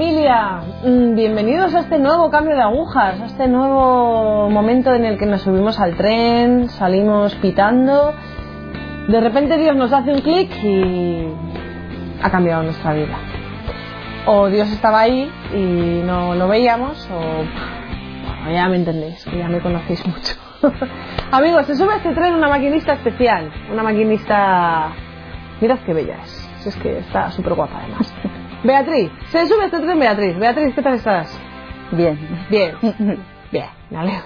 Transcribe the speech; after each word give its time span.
Familia, 0.00 0.62
mm, 0.82 1.14
bienvenidos 1.14 1.74
a 1.74 1.80
este 1.80 1.98
nuevo 1.98 2.30
cambio 2.30 2.56
de 2.56 2.62
agujas, 2.62 3.20
a 3.20 3.26
este 3.26 3.46
nuevo 3.48 4.48
momento 4.48 4.94
en 4.94 5.04
el 5.04 5.18
que 5.18 5.26
nos 5.26 5.42
subimos 5.42 5.78
al 5.78 5.94
tren, 5.94 6.70
salimos 6.70 7.34
pitando. 7.34 8.14
De 9.08 9.20
repente 9.20 9.58
Dios 9.58 9.76
nos 9.76 9.92
hace 9.92 10.10
un 10.10 10.22
clic 10.22 10.50
y 10.64 11.28
ha 12.22 12.30
cambiado 12.30 12.62
nuestra 12.62 12.94
vida. 12.94 13.18
O 14.24 14.48
Dios 14.48 14.72
estaba 14.72 15.00
ahí 15.00 15.30
y 15.52 16.02
no 16.06 16.34
lo 16.34 16.48
veíamos, 16.48 17.06
o 17.10 18.50
ya 18.50 18.70
me 18.70 18.76
entendéis, 18.76 19.22
ya 19.26 19.48
me 19.48 19.60
conocéis 19.60 20.02
mucho. 20.06 20.34
Amigos, 21.30 21.66
se 21.66 21.74
sube 21.74 21.92
a 21.92 21.96
este 21.96 22.14
tren 22.14 22.32
una 22.32 22.48
maquinista 22.48 22.94
especial, 22.94 23.52
una 23.70 23.82
maquinista... 23.82 24.92
Mirad 25.60 25.80
qué 25.84 25.92
bella 25.92 26.16
es, 26.24 26.66
es 26.68 26.76
que 26.76 27.00
está 27.00 27.30
súper 27.32 27.52
guapa 27.52 27.80
además. 27.82 28.14
Beatriz, 28.62 29.10
se 29.30 29.46
sube 29.46 29.64
este 29.64 29.78
tren 29.80 29.98
Beatriz. 29.98 30.38
Beatriz, 30.38 30.74
¿qué 30.74 30.82
tal 30.82 30.94
estás? 30.94 31.40
Bien. 31.92 32.18
Bien. 32.50 32.76
Bien, 33.50 33.66
me 33.88 33.98
alegro. 33.98 34.22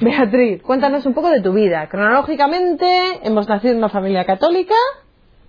Beatriz, 0.00 0.62
cuéntanos 0.62 1.04
un 1.04 1.12
poco 1.12 1.28
de 1.28 1.42
tu 1.42 1.52
vida. 1.52 1.88
Cronológicamente, 1.90 2.86
hemos 3.22 3.46
nacido 3.48 3.72
en 3.72 3.78
una 3.78 3.90
familia 3.90 4.24
católica. 4.24 4.74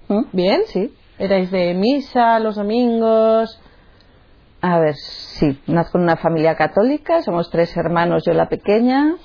¿Mm? 0.09 0.23
Bien, 0.33 0.61
Sí. 0.65 0.93
Erais 1.19 1.49
de 1.49 1.73
misa 1.73 2.39
los 2.39 2.57
domingos. 2.57 3.59
A 4.61 4.79
ver, 4.79 4.93
sí, 4.95 5.59
nazco 5.65 5.97
en 5.97 6.03
una 6.03 6.17
familia 6.17 6.55
católica, 6.55 7.23
somos 7.23 7.49
tres 7.49 7.75
hermanos, 7.75 8.23
yo 8.25 8.33
la 8.33 8.49
pequeña. 8.49 9.15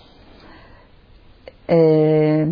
Eh, 1.68 2.46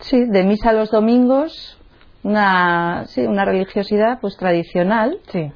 sí, 0.00 0.24
de 0.24 0.44
misa 0.44 0.72
los 0.72 0.90
domingos, 0.90 1.78
una, 2.22 3.04
sí, 3.06 3.22
una 3.22 3.44
religiosidad 3.44 4.18
pues 4.20 4.36
tradicional, 4.36 5.18
Sí. 5.32 5.52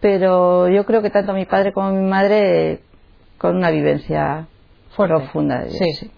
pero 0.00 0.68
yo 0.68 0.84
creo 0.86 1.02
que 1.02 1.10
tanto 1.10 1.32
mi 1.32 1.44
padre 1.46 1.72
como 1.72 1.90
mi 1.92 2.08
madre 2.08 2.80
con 3.38 3.56
una 3.56 3.70
vivencia 3.70 4.46
Fuerte. 4.90 5.14
profunda 5.16 5.58
de 5.60 5.64
Dios, 5.66 5.76
Sí. 5.78 5.92
sí. 5.94 6.10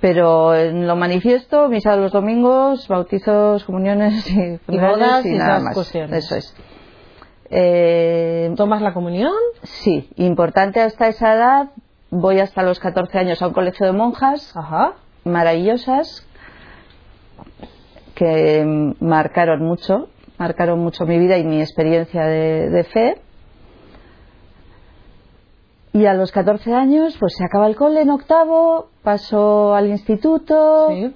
Pero 0.00 0.54
en 0.54 0.86
lo 0.86 0.94
manifiesto, 0.94 1.68
misa 1.68 1.96
los 1.96 2.12
domingos, 2.12 2.86
bautizos, 2.86 3.64
comuniones 3.64 4.28
y, 4.30 4.58
funerales 4.58 4.98
bodas 4.98 5.26
y 5.26 5.32
nada 5.32 5.60
más. 5.60 5.74
cuestiones. 5.74 6.24
Eso 6.24 6.36
es. 6.36 6.54
Eh, 7.48 8.52
¿Tomas 8.56 8.82
la 8.82 8.92
comunión? 8.92 9.32
Sí, 9.62 10.08
importante 10.16 10.80
hasta 10.82 11.08
esa 11.08 11.32
edad. 11.34 11.70
Voy 12.10 12.40
hasta 12.40 12.62
los 12.62 12.78
14 12.78 13.18
años 13.18 13.40
a 13.42 13.48
un 13.48 13.52
colegio 13.54 13.86
de 13.86 13.92
monjas 13.92 14.54
Ajá. 14.56 14.94
Maravillosas 15.26 16.26
que 18.14 18.94
marcaron 19.00 19.62
mucho, 19.62 20.08
marcaron 20.38 20.78
mucho 20.80 21.04
mi 21.04 21.18
vida 21.18 21.36
y 21.36 21.44
mi 21.44 21.60
experiencia 21.60 22.24
de, 22.24 22.70
de 22.70 22.84
fe. 22.84 23.20
Y 25.92 26.06
a 26.06 26.14
los 26.14 26.30
14 26.32 26.74
años, 26.74 27.16
pues 27.18 27.34
se 27.36 27.44
acaba 27.44 27.66
el 27.66 27.76
cole 27.76 28.02
en 28.02 28.10
octavo, 28.10 28.88
paso 29.02 29.74
al 29.74 29.88
instituto, 29.88 30.88
Sí. 30.90 31.14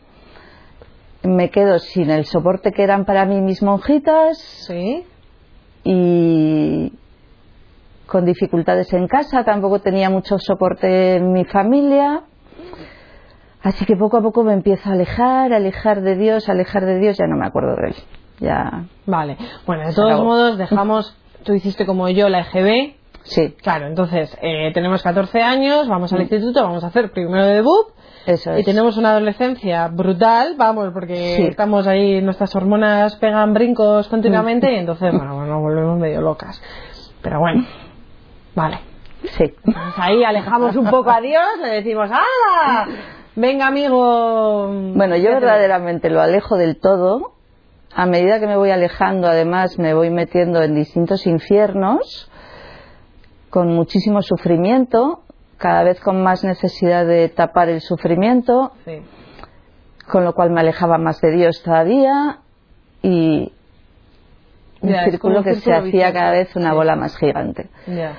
me 1.22 1.50
quedo 1.50 1.78
sin 1.78 2.10
el 2.10 2.24
soporte 2.24 2.72
que 2.72 2.82
eran 2.82 3.04
para 3.04 3.26
mí 3.26 3.40
mis 3.42 3.62
monjitas, 3.62 4.38
Sí. 4.66 5.04
y 5.84 6.92
con 8.06 8.24
dificultades 8.24 8.92
en 8.92 9.06
casa, 9.06 9.44
tampoco 9.44 9.80
tenía 9.80 10.10
mucho 10.10 10.38
soporte 10.38 11.16
en 11.16 11.32
mi 11.32 11.44
familia. 11.44 12.22
Así 13.62 13.84
que 13.84 13.96
poco 13.96 14.16
a 14.16 14.22
poco 14.22 14.42
me 14.42 14.54
empiezo 14.54 14.88
a 14.88 14.92
alejar, 14.92 15.52
a 15.52 15.56
alejar 15.56 16.00
de 16.00 16.16
Dios, 16.16 16.48
a 16.48 16.52
alejar 16.52 16.84
de 16.86 16.98
Dios, 16.98 17.18
ya 17.18 17.26
no 17.26 17.36
me 17.36 17.46
acuerdo 17.46 17.76
de 17.76 17.88
él. 17.88 17.94
Ya, 18.40 18.84
Vale. 19.06 19.36
Bueno, 19.66 19.86
de 19.86 19.92
todos 19.94 20.22
modos, 20.24 20.56
dejamos. 20.56 21.14
Tú 21.44 21.52
hiciste 21.54 21.84
como 21.84 22.08
yo 22.08 22.28
la 22.30 22.40
EGB. 22.40 22.94
sí, 23.22 23.54
Claro, 23.62 23.86
entonces 23.86 24.34
eh, 24.40 24.70
tenemos 24.72 25.02
14 25.02 25.42
años, 25.42 25.88
vamos 25.88 26.10
al 26.12 26.20
Mm. 26.20 26.22
instituto, 26.22 26.62
vamos 26.62 26.82
a 26.84 26.86
hacer 26.86 27.12
primero 27.12 27.44
de 27.44 27.54
debut 27.56 27.88
eso 28.26 28.56
y 28.56 28.60
es. 28.60 28.64
tenemos 28.64 28.96
una 28.96 29.10
adolescencia 29.10 29.88
brutal, 29.88 30.54
vamos, 30.56 30.90
porque 30.94 31.36
Sí. 31.36 31.42
estamos 31.48 31.86
ahí, 31.86 32.22
nuestras 32.22 32.54
hormonas 32.56 33.16
pegan 33.16 33.52
brincos 33.52 34.08
continuamente 34.08 34.68
Mm. 34.70 34.72
y 34.72 34.76
entonces, 34.76 35.12
bueno, 35.12 35.34
bueno, 35.36 35.52
nos 35.52 35.60
volvemos 35.62 35.98
medio 35.98 36.22
locas. 36.22 36.62
Pero 37.22 37.40
bueno, 37.40 37.66
vale. 38.54 38.78
Sí. 39.36 39.44
Entonces 39.66 39.94
ahí 39.98 40.24
alejamos 40.24 40.74
un 40.76 40.86
poco 40.88 41.10
a 41.10 41.20
Dios, 41.20 41.44
le 41.62 41.68
decimos, 41.68 42.10
¡hala! 42.10 42.88
Venga, 43.36 43.66
amigo. 43.68 44.68
Bueno, 44.94 45.16
yo 45.16 45.30
verdaderamente 45.30 46.10
lo 46.10 46.20
alejo 46.20 46.56
del 46.56 46.78
todo. 46.78 47.32
A 47.94 48.06
medida 48.06 48.38
que 48.40 48.46
me 48.46 48.56
voy 48.56 48.70
alejando, 48.70 49.28
además, 49.28 49.78
me 49.78 49.94
voy 49.94 50.10
metiendo 50.10 50.62
en 50.62 50.74
distintos 50.74 51.26
infiernos, 51.26 52.30
con 53.50 53.68
muchísimo 53.74 54.22
sufrimiento, 54.22 55.22
cada 55.58 55.82
vez 55.82 56.00
con 56.00 56.22
más 56.22 56.44
necesidad 56.44 57.04
de 57.06 57.28
tapar 57.28 57.68
el 57.68 57.80
sufrimiento, 57.80 58.72
Sí. 58.84 59.02
con 60.10 60.24
lo 60.24 60.34
cual 60.34 60.50
me 60.50 60.60
alejaba 60.60 60.98
más 60.98 61.20
de 61.20 61.32
Dios 61.32 61.62
todavía 61.64 62.38
y 63.02 63.52
un 64.82 64.88
Ya, 64.90 65.04
círculo 65.04 65.42
que 65.42 65.54
se 65.56 65.72
hacía 65.72 66.12
cada 66.12 66.30
vez 66.30 66.54
una 66.56 66.70
Sí. 66.70 66.76
bola 66.76 66.96
más 66.96 67.16
gigante. 67.16 67.68
Ya. 67.88 68.14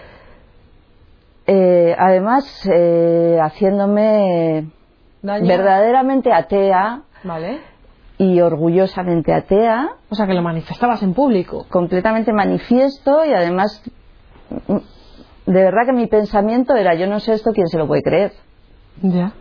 Eh, 1.47 1.95
además, 1.97 2.69
eh, 2.71 3.39
haciéndome 3.41 4.67
Daño. 5.21 5.47
verdaderamente 5.47 6.31
atea 6.33 7.01
Vale. 7.23 7.59
y 8.17 8.39
orgullosamente 8.41 9.33
atea, 9.33 9.89
O 10.09 10.15
sea, 10.15 10.27
que 10.27 10.33
lo 10.33 10.41
manifestabas 10.41 11.01
en 11.03 11.13
público. 11.13 11.65
completamente 11.69 12.33
manifiesto 12.33 13.23
y 13.25 13.33
además, 13.33 13.81
mm, 14.67 14.77
de 15.51 15.63
verdad 15.63 15.85
que 15.85 15.93
mi 15.93 16.07
pensamiento 16.07 16.75
era, 16.75 16.93
yo 16.95 17.07
no 17.07 17.19
sé 17.19 17.33
esto, 17.33 17.51
¿quién 17.53 17.67
se 17.67 17.77
lo 17.77 17.87
puede 17.87 18.03
creer? 18.03 18.33
Ya. 19.01 19.31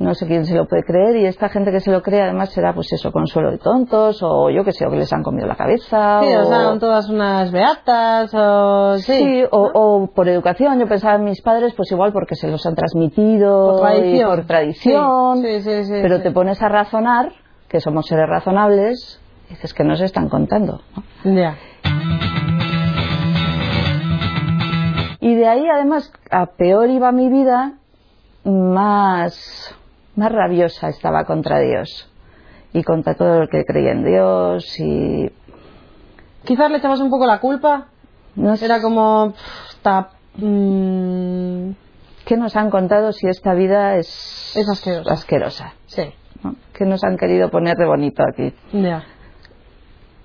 No 0.00 0.14
sé 0.14 0.26
quién 0.26 0.46
se 0.46 0.54
lo 0.54 0.66
puede 0.66 0.82
creer 0.82 1.14
y 1.16 1.26
esta 1.26 1.50
gente 1.50 1.70
que 1.70 1.80
se 1.80 1.90
lo 1.90 2.00
cree 2.02 2.22
además 2.22 2.48
será 2.54 2.72
pues 2.74 2.90
eso, 2.90 3.12
consuelo 3.12 3.50
de 3.50 3.58
tontos 3.58 4.22
o 4.22 4.48
yo 4.48 4.64
que 4.64 4.72
sé, 4.72 4.86
o 4.86 4.90
que 4.90 4.96
les 4.96 5.12
han 5.12 5.22
comido 5.22 5.46
la 5.46 5.56
cabeza. 5.56 6.22
Sí, 6.24 6.34
o... 6.34 6.40
o 6.40 6.44
sea, 6.46 6.62
son 6.62 6.78
todas 6.80 7.10
unas 7.10 7.52
beatas 7.52 8.32
o... 8.32 8.96
Sí, 8.96 9.42
o, 9.50 9.70
o 9.74 10.06
por 10.06 10.26
educación, 10.30 10.78
yo 10.80 10.88
pensaba 10.88 11.16
en 11.16 11.24
mis 11.24 11.42
padres, 11.42 11.74
pues 11.76 11.92
igual 11.92 12.14
porque 12.14 12.34
se 12.34 12.48
los 12.48 12.64
han 12.64 12.74
transmitido 12.76 13.72
Por 13.72 13.80
tradición. 13.90 14.30
por 14.30 14.46
tradición, 14.46 15.42
Sí, 15.42 15.60
sí, 15.60 15.92
pero 16.00 16.22
te 16.22 16.30
pones 16.30 16.62
a 16.62 16.70
razonar, 16.70 17.32
que 17.68 17.80
somos 17.80 18.06
seres 18.06 18.26
razonables, 18.26 19.20
y 19.48 19.50
dices 19.50 19.74
que 19.74 19.84
nos 19.84 20.00
están 20.00 20.30
contando. 20.30 20.80
¿no? 21.24 21.34
Ya. 21.34 21.58
Y 25.20 25.34
de 25.34 25.46
ahí 25.46 25.66
además, 25.68 26.10
a 26.30 26.46
peor 26.46 26.88
iba 26.88 27.12
mi 27.12 27.28
vida, 27.28 27.74
más, 28.44 29.76
más 30.16 30.32
rabiosa 30.32 30.88
estaba 30.88 31.24
contra 31.24 31.58
Dios 31.60 32.10
y 32.72 32.82
contra 32.82 33.14
todo 33.14 33.42
el 33.42 33.48
que 33.48 33.64
creía 33.64 33.92
en 33.92 34.04
Dios 34.04 34.78
y 34.80 35.30
Quizás 36.44 36.70
le 36.70 36.78
echabas 36.78 37.00
un 37.00 37.10
poco 37.10 37.26
la 37.26 37.38
culpa. 37.40 37.88
no 38.36 38.56
sé 38.56 38.64
Era 38.64 38.80
como... 38.80 39.34
Está... 39.70 40.10
mm, 40.36 41.70
qué 42.24 42.36
nos 42.36 42.56
han 42.56 42.70
contado 42.70 43.12
si 43.12 43.26
esta 43.28 43.52
vida 43.54 43.96
es, 43.96 44.54
Es 44.56 44.68
asquerosa. 44.68 45.12
asquerosa, 45.12 45.74
sí. 45.86 46.02
¿no? 46.42 46.54
¿Qué 46.72 46.84
nos 46.86 47.04
han 47.04 47.16
querido 47.18 47.50
poner 47.50 47.76
de 47.76 47.86
bonito 47.86 48.22
aquí? 48.22 48.54
Ya. 48.72 49.04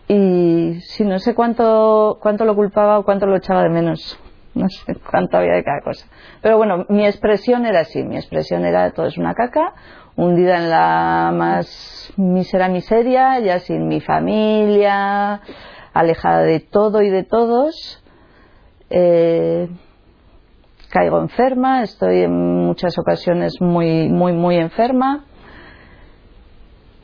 Y 0.08 0.80
si 0.82 1.04
no 1.04 1.20
sé 1.20 1.34
cuánto, 1.36 2.18
cuánto 2.22 2.46
lo 2.46 2.56
culpaba 2.56 3.00
o 3.00 3.04
cuánto 3.04 3.26
lo 3.26 3.36
echaba 3.38 3.64
de 3.64 3.70
menos. 3.70 4.18
No 4.56 4.70
sé 4.70 4.96
cuánto 4.96 5.38
había 5.38 5.54
de 5.54 5.64
cada 5.64 5.82
cosa. 5.82 6.08
Pero 6.42 6.58
bueno, 6.58 6.86
mi 6.88 7.06
expresión 7.06 7.66
era 7.66 7.82
así. 7.82 8.04
Mi 8.04 8.16
expresión 8.16 8.66
era 8.66 8.90
todo 8.92 9.08
es 9.08 9.18
una 9.18 9.34
caca, 9.34 9.74
hundida 10.16 10.58
en 10.58 10.70
la 10.70 11.32
más 11.34 12.14
mísera 12.16 12.70
miseria, 12.70 13.40
ya 13.40 13.60
sin 13.60 13.88
mi 13.88 14.00
familia, 14.00 15.42
alejada 15.94 16.44
de 16.44 16.62
todo 16.62 17.02
y 17.02 17.10
de 17.10 17.24
todos. 17.24 18.02
Eh, 18.90 19.68
caigo 20.90 21.20
enferma, 21.20 21.84
estoy 21.84 22.22
en 22.22 22.66
muchas 22.66 22.98
ocasiones 22.98 23.60
muy, 23.60 24.08
muy, 24.08 24.32
muy 24.32 24.56
enferma. 24.56 25.26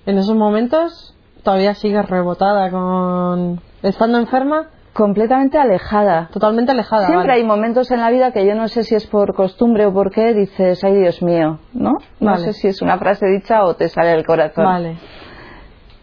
En 0.05 0.17
esos 0.17 0.35
momentos 0.35 1.13
todavía 1.43 1.73
sigues 1.73 2.07
rebotada 2.09 2.71
con... 2.71 3.59
Estando 3.83 4.19
enferma, 4.19 4.69
Completamente 4.93 5.57
alejada. 5.57 6.29
totalmente 6.33 6.71
alejada. 6.73 7.07
Siempre 7.07 7.27
vale. 7.29 7.41
hay 7.41 7.47
momentos 7.47 7.89
en 7.91 8.01
la 8.01 8.09
vida 8.09 8.31
que 8.33 8.45
yo 8.45 8.55
no 8.55 8.67
sé 8.67 8.83
si 8.83 8.93
es 8.95 9.07
por 9.07 9.33
costumbre 9.33 9.85
o 9.85 9.93
por 9.93 10.11
qué, 10.11 10.33
dices, 10.33 10.83
ay 10.83 10.97
Dios 10.97 11.21
mío, 11.23 11.59
¿no? 11.73 11.93
No 12.19 12.31
Vale. 12.31 12.43
sé 12.43 12.53
si 12.53 12.67
es 12.67 12.81
una 12.81 12.97
frase 12.97 13.25
dicha 13.27 13.63
o 13.63 13.75
te 13.75 13.87
sale 13.87 14.09
del 14.09 14.25
corazón. 14.25 14.65
Vale. 14.65 14.97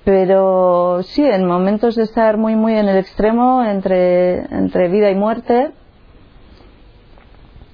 Pero 0.05 1.03
sí, 1.03 1.23
en 1.23 1.45
momentos 1.47 1.97
de 1.97 2.05
estar 2.05 2.39
muy, 2.39 2.57
muy 2.57 2.73
en 2.79 2.89
el 2.89 2.97
extremo 2.97 3.63
entre, 3.63 4.39
entre 4.55 4.89
vida 4.89 5.11
y 5.11 5.15
muerte, 5.15 5.71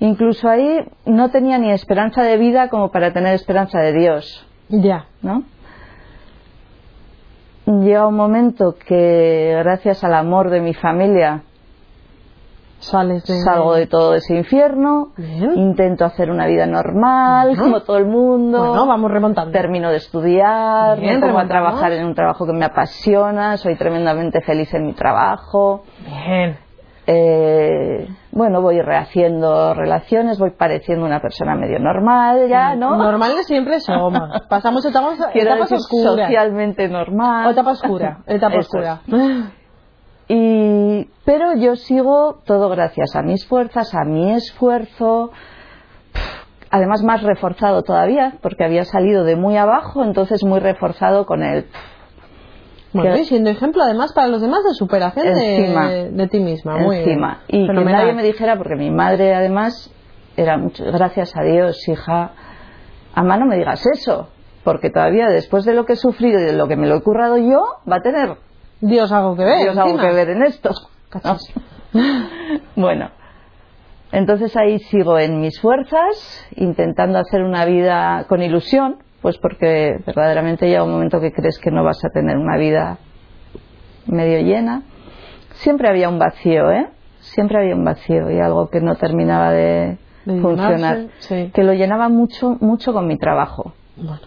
incluso 0.00 0.48
ahí 0.48 0.80
no 1.06 1.30
tenía 1.30 1.58
ni 1.58 1.70
esperanza 1.70 2.22
de 2.22 2.36
vida 2.36 2.68
como 2.70 2.90
para 2.90 3.12
tener 3.12 3.34
esperanza 3.34 3.78
de 3.80 3.92
Dios, 3.92 4.44
Ya. 4.68 5.06
¿no? 5.22 5.44
Llega 7.84 8.06
un 8.06 8.16
momento 8.16 8.74
que 8.74 9.54
gracias 9.58 10.02
al 10.04 10.14
amor 10.14 10.50
de 10.50 10.60
mi 10.60 10.74
familia 10.74 11.42
Sales 12.84 13.24
de... 13.24 13.40
salgo 13.40 13.74
de 13.74 13.86
todo 13.86 14.14
ese 14.14 14.36
infierno, 14.36 15.12
Bien. 15.16 15.56
intento 15.56 16.04
hacer 16.04 16.30
una 16.30 16.46
vida 16.46 16.66
normal, 16.66 17.56
como 17.56 17.82
todo 17.82 17.96
el 17.96 18.06
mundo. 18.06 18.58
Bueno, 18.58 18.86
vamos 18.86 19.10
remontando. 19.10 19.52
Termino 19.52 19.90
de 19.90 19.96
estudiar, 19.96 21.00
Bien, 21.00 21.20
me 21.20 21.26
pongo 21.26 21.38
a 21.38 21.48
trabajar 21.48 21.92
en 21.92 22.04
un 22.04 22.14
trabajo 22.14 22.44
que 22.46 22.52
me 22.52 22.64
apasiona, 22.64 23.56
soy 23.56 23.76
tremendamente 23.76 24.42
feliz 24.42 24.72
en 24.74 24.86
mi 24.86 24.92
trabajo. 24.92 25.84
Bien. 26.06 26.58
Eh, 27.06 28.08
bueno, 28.32 28.62
voy 28.62 28.80
rehaciendo 28.80 29.74
relaciones, 29.74 30.38
voy 30.38 30.52
pareciendo 30.52 31.04
una 31.04 31.20
persona 31.20 31.54
medio 31.54 31.78
normal 31.78 32.48
ya, 32.48 32.74
¿no? 32.74 32.96
Normales 32.96 33.46
siempre 33.46 33.80
somos. 33.80 34.42
Pasamos 34.48 34.84
etapas, 34.84 35.18
etapas 35.34 35.72
oscuras. 35.72 36.26
socialmente 36.26 36.88
normal. 36.88 37.48
O 37.48 37.50
etapa 37.50 37.72
oscura. 37.72 38.18
Etapa 38.26 38.56
Eso 38.56 38.78
oscura. 38.78 39.00
Y, 40.26 41.10
pero 41.26 41.54
yo 41.54 41.76
sigo 41.76 42.40
todo 42.46 42.70
gracias 42.70 43.14
a 43.14 43.22
mis 43.22 43.46
fuerzas, 43.46 43.94
a 43.94 44.04
mi 44.04 44.32
esfuerzo, 44.32 45.30
además 46.70 47.02
más 47.02 47.22
reforzado 47.22 47.82
todavía, 47.82 48.38
porque 48.40 48.64
había 48.64 48.84
salido 48.84 49.24
de 49.24 49.36
muy 49.36 49.58
abajo, 49.58 50.02
entonces 50.02 50.42
muy 50.42 50.60
reforzado 50.60 51.26
con 51.26 51.42
el... 51.42 51.66
Bueno, 52.94 53.14
Que- 53.14 53.20
y 53.22 53.24
siendo 53.26 53.50
ejemplo 53.50 53.82
además 53.82 54.12
para 54.14 54.28
los 54.28 54.40
demás 54.40 54.64
de 54.64 54.72
superación 54.72 55.26
Encima. 55.26 55.88
de, 55.90 56.10
de 56.10 56.28
ti 56.28 56.38
misma. 56.40 56.78
Muy 56.78 56.98
encima. 56.98 57.40
bien. 57.48 57.64
Y 57.64 57.66
que 57.66 57.84
nadie 57.84 58.12
me 58.14 58.22
dijera, 58.22 58.56
porque 58.56 58.76
mi 58.76 58.90
madre 58.90 59.34
además 59.34 59.92
era 60.36 60.56
mucho, 60.56 60.84
gracias 60.86 61.36
a 61.36 61.42
Dios, 61.42 61.86
hija, 61.88 62.30
ama 63.14 63.36
no 63.36 63.46
me 63.46 63.56
digas 63.56 63.84
eso, 63.86 64.28
porque 64.64 64.90
todavía 64.90 65.28
después 65.28 65.64
de 65.64 65.74
lo 65.74 65.84
que 65.84 65.92
he 65.92 65.96
sufrido 65.96 66.38
y 66.40 66.44
de 66.44 66.52
lo 66.54 66.66
que 66.68 66.76
me 66.76 66.86
lo 66.86 66.96
he 66.96 67.02
currado 67.02 67.36
yo, 67.36 67.64
va 67.90 67.96
a 67.96 68.00
tener 68.02 68.36
Dios 68.80 69.12
algo 69.12 69.36
que 69.36 69.44
ver. 69.44 69.58
Dios 69.62 69.76
algo 69.76 69.98
que 69.98 70.12
ver 70.12 70.30
en 70.30 70.42
esto. 70.44 70.70
Bueno, 72.76 73.10
entonces 74.12 74.56
ahí 74.56 74.78
sigo 74.80 75.18
en 75.18 75.40
mis 75.40 75.60
fuerzas, 75.60 76.44
intentando 76.56 77.18
hacer 77.18 77.42
una 77.42 77.64
vida 77.64 78.26
con 78.28 78.42
ilusión, 78.42 78.98
pues 79.24 79.38
porque 79.38 80.02
verdaderamente 80.04 80.68
llega 80.68 80.84
un 80.84 80.90
momento 80.90 81.18
que 81.18 81.32
crees 81.32 81.58
que 81.58 81.70
no 81.70 81.82
vas 81.82 82.04
a 82.04 82.10
tener 82.10 82.36
una 82.36 82.58
vida 82.58 82.98
medio 84.04 84.38
llena. 84.42 84.82
Siempre 85.52 85.88
había 85.88 86.10
un 86.10 86.18
vacío, 86.18 86.70
¿eh? 86.70 86.90
Siempre 87.20 87.58
había 87.58 87.74
un 87.74 87.86
vacío 87.86 88.30
y 88.30 88.38
algo 88.38 88.68
que 88.68 88.82
no 88.82 88.96
terminaba 88.96 89.50
de, 89.50 89.96
De 90.26 90.40
funcionar, 90.42 90.76
llenarse, 90.98 91.08
sí. 91.20 91.50
que 91.54 91.62
lo 91.62 91.72
llenaba 91.72 92.10
mucho, 92.10 92.58
mucho 92.60 92.92
con 92.92 93.06
mi 93.06 93.16
trabajo. 93.16 93.72
Bueno, 93.96 94.20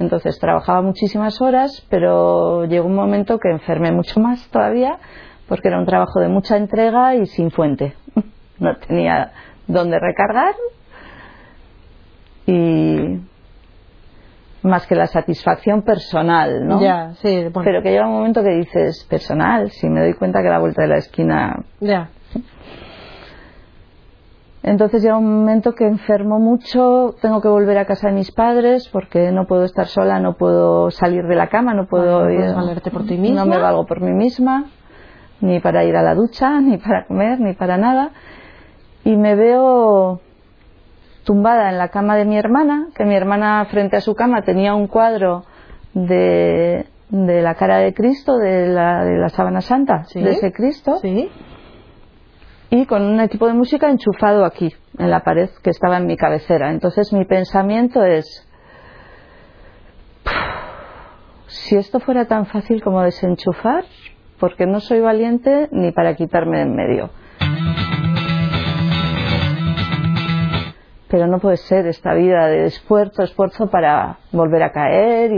Entonces 0.00 0.36
trabajaba 0.40 0.82
muchísimas 0.82 1.40
horas, 1.40 1.86
pero 1.88 2.64
llegó 2.64 2.88
un 2.88 2.96
momento 2.96 3.38
que 3.38 3.50
enfermé 3.50 3.92
mucho 3.92 4.18
más 4.18 4.48
todavía, 4.48 4.98
porque 5.46 5.68
era 5.68 5.78
un 5.78 5.86
trabajo 5.86 6.18
de 6.18 6.26
mucha 6.26 6.56
entrega 6.56 7.14
y 7.14 7.26
sin 7.26 7.52
fuente. 7.52 7.94
No 8.58 8.76
tenía 8.76 9.30
dónde 9.68 9.98
recargar 10.00 10.54
y 12.46 13.20
más 14.62 14.86
que 14.86 14.94
la 14.94 15.06
satisfacción 15.06 15.82
personal, 15.82 16.66
¿no? 16.66 16.80
Ya, 16.80 17.12
sí. 17.14 17.48
Bueno, 17.52 17.62
Pero 17.64 17.82
que 17.82 17.90
llega 17.90 18.06
un 18.06 18.12
momento 18.14 18.42
que 18.42 18.50
dices, 18.50 19.04
personal, 19.08 19.70
si 19.70 19.88
me 19.88 20.00
doy 20.00 20.14
cuenta 20.14 20.42
que 20.42 20.48
la 20.48 20.58
vuelta 20.58 20.82
de 20.82 20.88
la 20.88 20.98
esquina 20.98 21.64
ya. 21.80 22.08
Entonces 24.62 25.02
llega 25.02 25.16
un 25.16 25.38
momento 25.40 25.74
que 25.74 25.86
enfermo 25.86 26.38
mucho, 26.38 27.14
tengo 27.22 27.40
que 27.40 27.48
volver 27.48 27.78
a 27.78 27.86
casa 27.86 28.08
de 28.08 28.14
mis 28.14 28.30
padres 28.30 28.88
porque 28.92 29.32
no 29.32 29.46
puedo 29.46 29.64
estar 29.64 29.86
sola, 29.86 30.20
no 30.20 30.34
puedo 30.34 30.90
salir 30.90 31.24
de 31.24 31.34
la 31.34 31.48
cama, 31.48 31.72
no 31.72 31.86
puedo 31.86 32.24
no 32.24 32.30
ir- 32.30 32.54
valerte 32.54 32.90
por 32.90 33.06
ti 33.06 33.16
misma. 33.16 33.44
No 33.46 33.50
me 33.50 33.56
valgo 33.58 33.86
por 33.86 34.02
mí 34.02 34.12
misma, 34.12 34.66
ni 35.40 35.60
para 35.60 35.84
ir 35.84 35.96
a 35.96 36.02
la 36.02 36.14
ducha, 36.14 36.60
ni 36.60 36.76
para 36.76 37.06
comer, 37.06 37.40
ni 37.40 37.54
para 37.54 37.78
nada. 37.78 38.10
Y 39.02 39.16
me 39.16 39.34
veo 39.34 40.20
tumbada 41.30 41.70
en 41.70 41.78
la 41.78 41.90
cama 41.90 42.16
de 42.16 42.24
mi 42.24 42.36
hermana, 42.36 42.88
que 42.92 43.04
mi 43.04 43.14
hermana 43.14 43.64
frente 43.70 43.96
a 43.96 44.00
su 44.00 44.16
cama 44.16 44.42
tenía 44.42 44.74
un 44.74 44.88
cuadro 44.88 45.44
de, 45.94 46.86
de 47.08 47.40
la 47.40 47.54
cara 47.54 47.78
de 47.78 47.94
Cristo, 47.94 48.36
de 48.36 48.66
la, 48.66 49.04
de 49.04 49.16
la 49.16 49.28
sábana 49.28 49.60
santa, 49.60 50.02
Sí. 50.06 50.20
de 50.20 50.30
ese 50.30 50.50
Cristo 50.52 50.96
Sí. 51.00 51.30
y 52.70 52.84
con 52.86 53.02
un 53.02 53.20
equipo 53.20 53.46
de 53.46 53.52
música 53.54 53.88
enchufado 53.88 54.44
aquí, 54.44 54.74
en 54.98 55.08
la 55.08 55.20
pared 55.20 55.50
que 55.62 55.70
estaba 55.70 55.98
en 55.98 56.06
mi 56.06 56.16
cabecera. 56.16 56.72
Entonces 56.72 57.12
mi 57.12 57.24
pensamiento 57.24 58.02
es, 58.02 58.26
si 61.46 61.76
esto 61.76 62.00
fuera 62.00 62.24
tan 62.24 62.46
fácil 62.46 62.82
como 62.82 63.02
desenchufar, 63.02 63.84
porque 64.40 64.66
no 64.66 64.80
soy 64.80 64.98
valiente 64.98 65.68
ni 65.70 65.92
para 65.92 66.16
quitarme 66.16 66.56
de 66.56 66.62
en 66.64 66.74
medio. 66.74 67.10
Pero 71.10 71.26
no 71.26 71.38
puede 71.38 71.56
ser 71.56 71.86
esta 71.86 72.14
vida 72.14 72.46
de 72.46 72.64
esfuerzo, 72.64 73.22
esfuerzo 73.22 73.68
para 73.68 74.18
volver 74.32 74.62
a 74.62 74.70
caer 74.70 75.32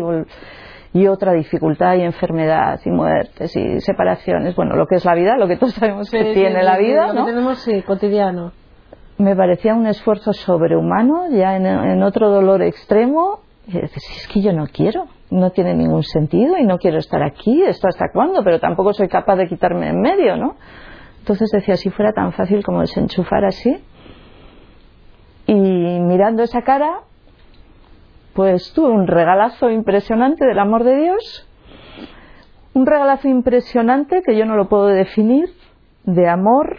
y, 0.92 1.06
otra 1.06 1.32
dificultad 1.32 1.94
y 1.96 2.02
enfermedad 2.02 2.78
y 2.84 2.90
muertes 2.90 3.56
y 3.56 3.80
separaciones. 3.80 4.54
Bueno, 4.54 4.76
lo 4.76 4.86
que 4.86 4.96
es 4.96 5.04
la 5.04 5.14
vida, 5.14 5.36
lo 5.38 5.48
que 5.48 5.56
todos 5.56 5.72
sabemos 5.72 6.10
que 6.10 6.34
tiene 6.34 6.62
la 6.62 6.76
vida, 6.76 7.08
lo 7.08 7.14
¿no? 7.14 7.24
que 7.24 7.32
tenemos, 7.32 7.58
sí, 7.60 7.80
cotidiano. 7.82 8.52
me 9.16 9.34
parecía 9.34 9.74
un 9.74 9.86
esfuerzo 9.86 10.34
sobrehumano, 10.34 11.30
ya 11.30 11.56
en, 11.56 11.66
en 11.66 12.02
otro 12.02 12.28
dolor 12.28 12.62
extremo. 12.62 13.40
Y 13.66 13.72
si 13.72 13.80
es 13.80 14.28
que 14.28 14.42
yo 14.42 14.52
no 14.52 14.66
quiero, 14.66 15.06
no 15.30 15.50
tiene 15.50 15.74
ningún 15.74 16.02
sentido 16.02 16.58
y 16.58 16.64
no 16.64 16.78
quiero 16.78 16.98
estar 16.98 17.22
aquí, 17.22 17.62
¿esto 17.62 17.88
hasta 17.88 18.10
cuándo? 18.12 18.44
Pero 18.44 18.60
tampoco 18.60 18.92
soy 18.92 19.08
capaz 19.08 19.36
de 19.36 19.46
quitarme 19.46 19.88
en 19.88 20.00
medio, 20.00 20.36
¿no? 20.36 20.56
Entonces 21.20 21.50
decía, 21.52 21.76
si 21.76 21.88
fuera 21.88 22.12
tan 22.12 22.32
fácil 22.32 22.64
como 22.64 22.80
desenchufar 22.80 23.44
así. 23.44 23.80
Y 25.46 25.54
mirando 25.54 26.42
esa 26.42 26.62
cara, 26.62 27.00
pues 28.34 28.72
tuve 28.72 28.90
un 28.90 29.06
regalazo 29.06 29.70
impresionante 29.70 30.44
del 30.44 30.58
amor 30.58 30.84
de 30.84 30.96
Dios. 30.96 31.48
Un 32.74 32.86
regalazo 32.86 33.28
impresionante 33.28 34.22
que 34.22 34.36
yo 34.36 34.46
no 34.46 34.56
lo 34.56 34.68
puedo 34.68 34.86
definir, 34.86 35.50
de 36.04 36.28
amor, 36.28 36.78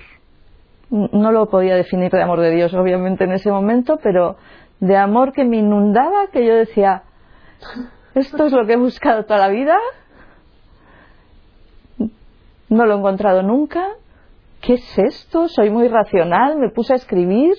no 0.89 1.31
lo 1.31 1.49
podía 1.49 1.75
definir 1.75 2.11
de 2.11 2.21
amor 2.21 2.39
de 2.39 2.51
Dios, 2.51 2.73
obviamente, 2.73 3.23
en 3.23 3.33
ese 3.33 3.51
momento, 3.51 3.99
pero 4.01 4.37
de 4.79 4.97
amor 4.97 5.33
que 5.33 5.45
me 5.45 5.57
inundaba, 5.57 6.27
que 6.31 6.45
yo 6.45 6.55
decía, 6.55 7.03
esto 8.15 8.45
es 8.45 8.53
lo 8.53 8.65
que 8.65 8.73
he 8.73 8.77
buscado 8.77 9.25
toda 9.25 9.39
la 9.39 9.49
vida, 9.49 9.77
no 12.69 12.85
lo 12.85 12.95
he 12.95 12.97
encontrado 12.97 13.43
nunca, 13.43 13.87
¿qué 14.61 14.73
es 14.73 14.97
esto? 14.97 15.47
Soy 15.47 15.69
muy 15.69 15.87
racional, 15.87 16.57
me 16.57 16.69
puse 16.69 16.93
a 16.93 16.95
escribir 16.95 17.53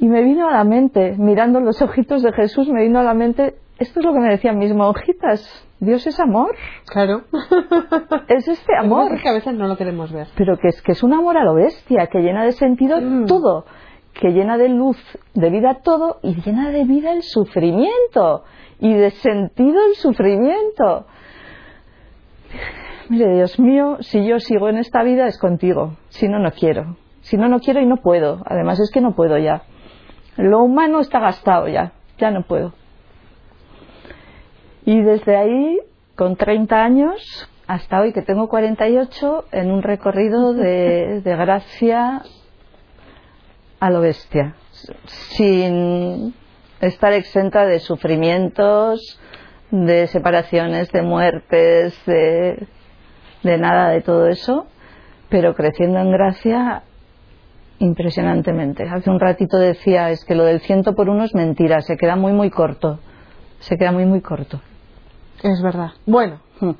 y 0.00 0.08
me 0.08 0.22
vino 0.22 0.48
a 0.48 0.52
la 0.52 0.64
mente, 0.64 1.14
mirando 1.18 1.60
los 1.60 1.80
ojitos 1.82 2.22
de 2.22 2.32
Jesús, 2.32 2.68
me 2.68 2.82
vino 2.82 2.98
a 3.00 3.02
la 3.02 3.14
mente, 3.14 3.56
esto 3.78 4.00
es 4.00 4.06
lo 4.06 4.12
que 4.12 4.20
me 4.20 4.28
decían 4.30 4.58
mis 4.58 4.72
monjitas, 4.74 5.64
Dios 5.80 6.06
es 6.06 6.18
amor, 6.20 6.54
Claro. 6.86 7.22
es 8.28 8.48
este 8.48 8.76
amor. 8.76 9.12
Es 9.14 9.22
que 9.22 9.28
a 9.28 9.32
veces 9.32 9.54
no 9.54 9.66
lo 9.68 9.76
queremos 9.76 10.12
ver. 10.12 10.26
pero 10.36 10.56
que 10.58 10.68
es 10.68 10.82
que 10.82 10.92
es 10.92 11.02
un 11.02 11.12
amor 11.12 11.36
a 11.36 11.44
lo 11.44 11.54
bestia, 11.54 12.06
que 12.08 12.20
llena 12.20 12.44
de 12.44 12.52
sentido 12.52 13.00
Mm. 13.00 13.26
todo, 13.26 13.64
que 14.14 14.30
llena 14.30 14.56
de 14.58 14.68
luz, 14.68 14.98
de 15.34 15.50
vida 15.50 15.78
todo 15.84 16.18
y 16.22 16.34
llena 16.42 16.70
de 16.70 16.84
vida 16.84 17.12
el 17.12 17.22
sufrimiento 17.22 18.42
y 18.80 18.92
de 18.94 19.10
sentido 19.10 19.78
el 19.88 19.94
sufrimiento. 19.94 21.06
Mire, 23.08 23.34
Dios 23.34 23.58
mío, 23.58 23.96
si 24.00 24.26
yo 24.26 24.38
sigo 24.38 24.68
en 24.68 24.76
esta 24.78 25.02
vida 25.02 25.26
es 25.26 25.38
contigo, 25.38 25.96
si 26.08 26.28
no, 26.28 26.38
no 26.38 26.50
quiero. 26.50 26.96
Si 27.20 27.36
no, 27.36 27.48
no 27.48 27.58
quiero 27.60 27.80
y 27.80 27.86
no 27.86 27.96
puedo. 27.96 28.42
Además 28.46 28.80
es 28.80 28.90
que 28.90 29.00
no 29.00 29.14
puedo 29.14 29.38
ya. 29.38 29.62
Lo 30.38 30.62
humano 30.62 31.00
está 31.00 31.18
gastado 31.18 31.66
ya, 31.66 31.92
ya 32.16 32.30
no 32.30 32.42
puedo. 32.42 32.72
Y 34.84 35.02
desde 35.02 35.36
ahí, 35.36 35.80
con 36.14 36.36
30 36.36 36.82
años, 36.82 37.50
hasta 37.66 38.00
hoy 38.00 38.12
que 38.12 38.22
tengo 38.22 38.48
48, 38.48 39.46
en 39.50 39.72
un 39.72 39.82
recorrido 39.82 40.54
de, 40.54 41.20
de 41.24 41.36
gracia 41.36 42.22
a 43.80 43.90
lo 43.90 44.00
bestia, 44.00 44.54
sin 45.02 46.34
estar 46.80 47.12
exenta 47.12 47.66
de 47.66 47.80
sufrimientos, 47.80 49.20
de 49.72 50.06
separaciones, 50.06 50.92
de 50.92 51.02
muertes, 51.02 52.00
de, 52.06 52.68
de 53.42 53.58
nada 53.58 53.90
de 53.90 54.02
todo 54.02 54.28
eso, 54.28 54.66
pero 55.28 55.56
creciendo 55.56 55.98
en 55.98 56.12
gracia 56.12 56.84
impresionantemente. 57.78 58.88
Hace 58.88 59.10
un 59.10 59.20
ratito 59.20 59.56
decía, 59.58 60.10
es 60.10 60.24
que 60.24 60.34
lo 60.34 60.44
del 60.44 60.60
ciento 60.60 60.94
por 60.94 61.08
uno 61.08 61.24
es 61.24 61.34
mentira, 61.34 61.80
se 61.82 61.96
queda 61.96 62.16
muy, 62.16 62.32
muy 62.32 62.50
corto. 62.50 62.98
Se 63.60 63.76
queda 63.76 63.92
muy, 63.92 64.04
muy 64.06 64.20
corto. 64.20 64.60
Es 65.42 65.62
verdad. 65.62 65.90
Bueno, 66.06 66.40
Hmm. 66.60 66.72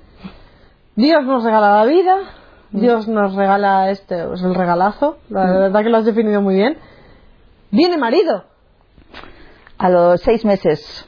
Dios 0.96 1.24
nos 1.24 1.44
regala 1.44 1.76
la 1.76 1.84
vida, 1.84 2.16
Dios 2.72 3.06
nos 3.06 3.36
regala 3.36 3.90
este, 3.90 4.16
es 4.34 4.42
el 4.42 4.56
regalazo, 4.56 5.18
la 5.28 5.44
verdad 5.46 5.82
que 5.84 5.88
lo 5.88 5.98
has 5.98 6.04
definido 6.04 6.42
muy 6.42 6.56
bien. 6.56 6.76
Viene 7.70 7.96
marido. 7.96 8.44
A 9.78 9.88
los 9.88 10.20
seis 10.22 10.44
meses. 10.44 11.06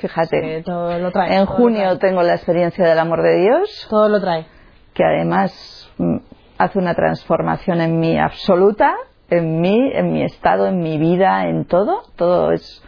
fíjate. 0.00 0.62
Todo 0.64 0.98
lo 0.98 1.12
trae. 1.12 1.36
En 1.36 1.44
todo 1.44 1.56
lo 1.58 1.62
junio 1.62 1.98
trae. 1.98 2.10
tengo 2.10 2.22
la 2.22 2.34
experiencia 2.36 2.86
del 2.86 2.98
amor 2.98 3.22
de 3.22 3.36
Dios, 3.42 3.86
Todo 3.90 4.08
lo 4.08 4.18
trae. 4.20 4.46
que 4.94 5.04
además 5.04 5.90
mm, 5.98 6.16
hace 6.58 6.78
una 6.78 6.94
transformación 6.94 7.80
en 7.80 7.98
mí 7.98 8.18
absoluta, 8.18 8.94
en 9.30 9.60
mí, 9.60 9.90
en 9.92 10.12
mi 10.12 10.22
estado, 10.22 10.66
en 10.66 10.78
mi 10.78 10.98
vida, 10.98 11.46
en 11.48 11.64
todo. 11.64 12.02
Todo 12.16 12.52
es 12.52 12.82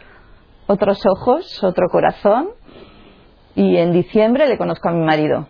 otros 0.67 1.03
ojos, 1.05 1.63
otro 1.63 1.87
corazón. 1.89 2.49
Y 3.55 3.77
en 3.77 3.91
diciembre 3.91 4.47
le 4.47 4.57
conozco 4.57 4.89
a 4.89 4.91
mi 4.91 5.03
marido, 5.03 5.47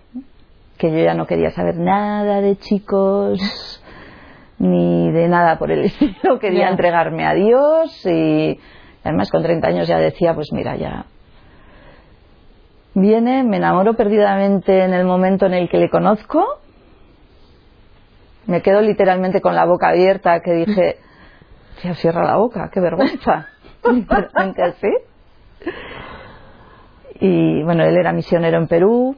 que 0.78 0.92
yo 0.92 1.00
ya 1.00 1.14
no 1.14 1.28
quería 1.28 1.52
saber 1.52 1.76
nada 1.78 2.40
de 2.40 2.58
chicos 2.58 3.84
ni 4.60 5.12
de 5.12 5.28
nada 5.28 5.60
por 5.60 5.72
el 5.72 5.82
estilo. 5.86 6.40
Quería 6.40 6.70
entregarme 6.70 7.26
a 7.26 7.34
Dios 7.34 8.06
y 8.06 8.60
además 9.04 9.30
con 9.30 9.44
30 9.44 9.68
años 9.68 9.88
ya 9.88 9.98
decía, 10.00 10.34
pues 10.34 10.52
mira, 10.54 10.76
ya 10.78 11.06
viene, 12.94 13.44
me 13.44 13.58
enamoro 13.58 13.94
perdidamente 13.94 14.84
en 14.84 14.94
el 14.94 15.06
momento 15.06 15.46
en 15.46 15.54
el 15.54 15.70
que 15.70 15.78
le 15.78 15.90
conozco. 15.90 16.44
Me 18.48 18.62
quedo 18.62 18.82
literalmente 18.82 19.42
con 19.42 19.56
la 19.56 19.66
boca 19.66 19.90
abierta 19.90 20.40
que 20.40 20.54
dije, 20.54 20.98
ya 21.84 21.94
cierra 21.94 22.24
la 22.24 22.38
boca, 22.38 22.70
qué 22.74 22.80
vergüenza. 22.80 23.48
Y 27.20 27.64
bueno, 27.64 27.84
él 27.84 27.98
era 27.98 28.14
misionero 28.14 28.58
en 28.58 28.68
Perú 28.68 29.16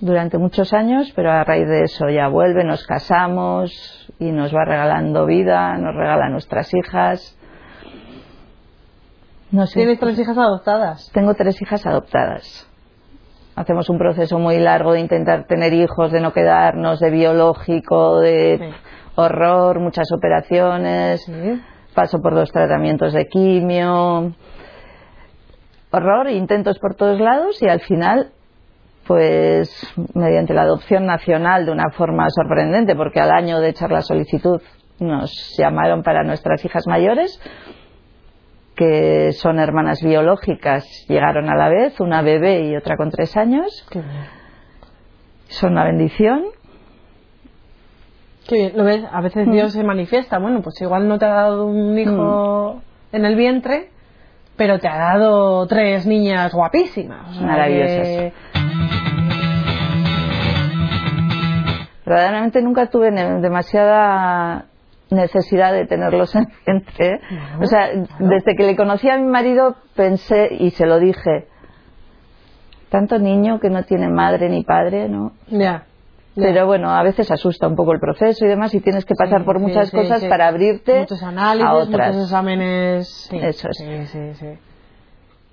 durante 0.00 0.36
muchos 0.36 0.72
años, 0.72 1.12
pero 1.14 1.30
a 1.30 1.44
raíz 1.44 1.68
de 1.68 1.84
eso 1.84 2.08
ya 2.08 2.28
vuelve, 2.28 2.64
nos 2.64 2.86
casamos 2.86 4.12
y 4.18 4.32
nos 4.32 4.54
va 4.54 4.64
regalando 4.64 5.26
vida, 5.26 5.76
nos 5.78 5.94
regala 5.94 6.28
nuestras 6.28 6.72
hijas. 6.74 7.38
No 9.50 9.66
sé. 9.66 9.80
¿Tienes 9.80 9.98
tres 9.98 10.18
hijas 10.18 10.36
adoptadas? 10.36 11.10
Tengo 11.12 11.34
tres 11.34 11.60
hijas 11.62 11.86
adoptadas. 11.86 12.69
Hacemos 13.60 13.90
un 13.90 13.98
proceso 13.98 14.38
muy 14.38 14.58
largo 14.58 14.94
de 14.94 15.00
intentar 15.00 15.44
tener 15.44 15.74
hijos, 15.74 16.10
de 16.12 16.20
no 16.22 16.32
quedarnos, 16.32 16.98
de 16.98 17.10
biológico, 17.10 18.18
de 18.18 18.56
Sí. 18.58 18.74
horror, 19.16 19.80
muchas 19.80 20.10
operaciones. 20.16 21.22
Sí. 21.26 21.60
Paso 21.94 22.22
por 22.22 22.34
dos 22.34 22.50
tratamientos 22.50 23.12
de 23.12 23.26
quimio. 23.28 24.32
Horror, 25.90 26.30
intentos 26.30 26.78
por 26.78 26.94
todos 26.94 27.20
lados 27.20 27.60
y 27.62 27.68
al 27.68 27.80
final, 27.80 28.30
pues 29.06 29.70
mediante 30.14 30.54
la 30.54 30.62
adopción 30.62 31.04
nacional 31.04 31.66
de 31.66 31.72
una 31.72 31.90
forma 31.90 32.30
sorprendente, 32.30 32.96
porque 32.96 33.20
al 33.20 33.30
año 33.30 33.60
de 33.60 33.68
echar 33.68 33.92
la 33.92 34.00
solicitud 34.00 34.62
nos 35.00 35.54
llamaron 35.58 36.02
para 36.02 36.24
nuestras 36.24 36.64
hijas 36.64 36.86
mayores, 36.86 37.38
que 38.80 39.32
son 39.32 39.58
hermanas 39.58 40.02
biológicas, 40.02 40.86
llegaron 41.06 41.50
a 41.50 41.54
la 41.54 41.68
vez, 41.68 42.00
una 42.00 42.22
bebé 42.22 42.62
y 42.62 42.76
otra 42.76 42.96
con 42.96 43.10
tres 43.10 43.36
años. 43.36 43.86
Qué 43.90 43.98
bien. 44.00 44.24
Son 45.48 45.72
una 45.72 45.84
bendición. 45.84 46.44
Qué 48.48 48.54
bien. 48.56 48.72
¿Lo 48.76 48.84
ves? 48.84 49.04
A 49.12 49.20
veces 49.20 49.46
Mm. 49.46 49.52
Dios 49.52 49.72
se 49.74 49.84
manifiesta. 49.84 50.38
Bueno, 50.38 50.62
pues 50.62 50.80
igual 50.80 51.06
no 51.08 51.18
te 51.18 51.26
ha 51.26 51.28
dado 51.34 51.66
un 51.66 51.98
hijo 51.98 52.80
en 53.12 53.26
el 53.26 53.36
vientre, 53.36 53.90
pero 54.56 54.78
te 54.78 54.88
ha 54.88 54.96
dado 54.96 55.66
tres 55.66 56.06
niñas 56.06 56.54
guapísimas. 56.54 57.28
O 57.28 57.34
sea 57.34 57.46
Maravillosas. 57.46 58.08
que- 58.08 58.32
Verdaderamente 62.06 62.62
nunca 62.62 62.86
tuve 62.88 63.10
demasiada 63.10 64.69
necesidad 65.10 65.72
de 65.72 65.86
tenerlos 65.86 66.34
enfrente. 66.34 67.20
o 67.60 67.66
sea, 67.66 67.90
desde 68.18 68.54
que 68.56 68.64
le 68.64 68.76
conocí 68.76 69.08
a 69.08 69.18
mi 69.18 69.26
marido 69.26 69.76
pensé 69.94 70.48
y 70.58 70.70
se 70.70 70.86
lo 70.86 70.98
dije, 70.98 71.46
tanto 72.88 73.18
niño 73.18 73.60
que 73.60 73.70
no 73.70 73.82
tiene 73.84 74.08
madre 74.08 74.48
ni 74.48 74.64
padre, 74.64 75.08
¿no? 75.08 75.32
Ya. 75.48 75.84
Pero 76.36 76.64
bueno, 76.66 76.90
a 76.90 77.02
veces 77.02 77.30
asusta 77.30 77.66
un 77.66 77.74
poco 77.76 77.92
el 77.92 78.00
proceso 78.00 78.44
y 78.44 78.48
demás 78.48 78.72
y 78.74 78.80
tienes 78.80 79.04
que 79.04 79.14
pasar 79.14 79.40
Sí, 79.40 79.44
por 79.44 79.56
sí, 79.58 79.62
muchas 79.62 79.90
sí, 79.90 79.96
cosas 79.96 80.24
para 80.24 80.46
abrirte 80.48 81.00
Muchos 81.00 81.22
análisis, 81.22 81.66
a 81.68 81.74
otras. 81.74 82.08
muchos 82.14 82.24
exámenes. 82.30 83.28
Eso 83.32 83.68
es. 83.68 83.76
Sí, 83.76 84.06
sí, 84.06 84.34
sí. 84.34 84.46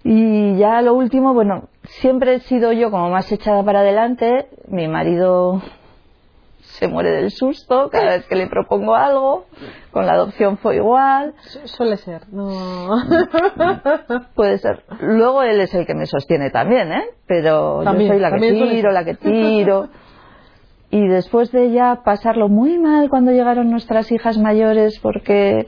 Y 0.04 0.58
ya 0.58 0.82
lo 0.82 0.94
último, 0.94 1.34
bueno, 1.34 1.68
siempre 1.84 2.36
he 2.36 2.40
sido 2.42 2.72
yo 2.72 2.92
como 2.92 3.10
más 3.10 3.30
echada 3.32 3.64
para 3.64 3.80
adelante. 3.80 4.48
Mi 4.68 4.88
marido 4.88 5.62
se 6.79 6.88
muere 6.88 7.10
del 7.12 7.31
susto 7.31 7.89
cada 7.91 8.17
vez 8.17 8.25
que 8.27 8.36
le 8.36 8.48
propongo 8.48 8.96
algo. 8.96 9.46
Con 9.91 10.05
la 10.05 10.13
adopción 10.13 10.57
fue 10.57 10.75
igual. 10.75 11.34
Su- 11.41 11.67
Suele 11.67 11.98
ser, 11.98 12.22
no. 12.31 12.89
Puede 14.36 14.57
ser. 14.60 14.84
Luego 15.01 15.43
él 15.43 15.60
es 15.62 15.74
el 15.74 15.86
que 15.86 15.96
me 15.96 16.05
sostiene 16.05 16.50
también, 16.51 16.91
¿eh? 16.91 17.03
Pero 17.27 17.81
También, 17.84 18.10
yo 18.10 18.13
soy 18.13 18.22
la 18.22 18.31
que 18.31 18.51
tiro, 18.75 18.91
la 18.91 19.03
que 19.05 19.15
tiro. 19.15 19.88
Y 20.89 21.05
después 21.07 21.51
de 21.51 21.72
ya 21.72 22.01
pasarlo 22.05 22.48
muy 22.48 22.77
mal 22.77 23.10
cuando 23.10 23.31
llegaron 23.31 23.69
nuestras 23.69 24.10
hijas 24.12 24.38
mayores 24.38 25.00
porque 25.01 25.67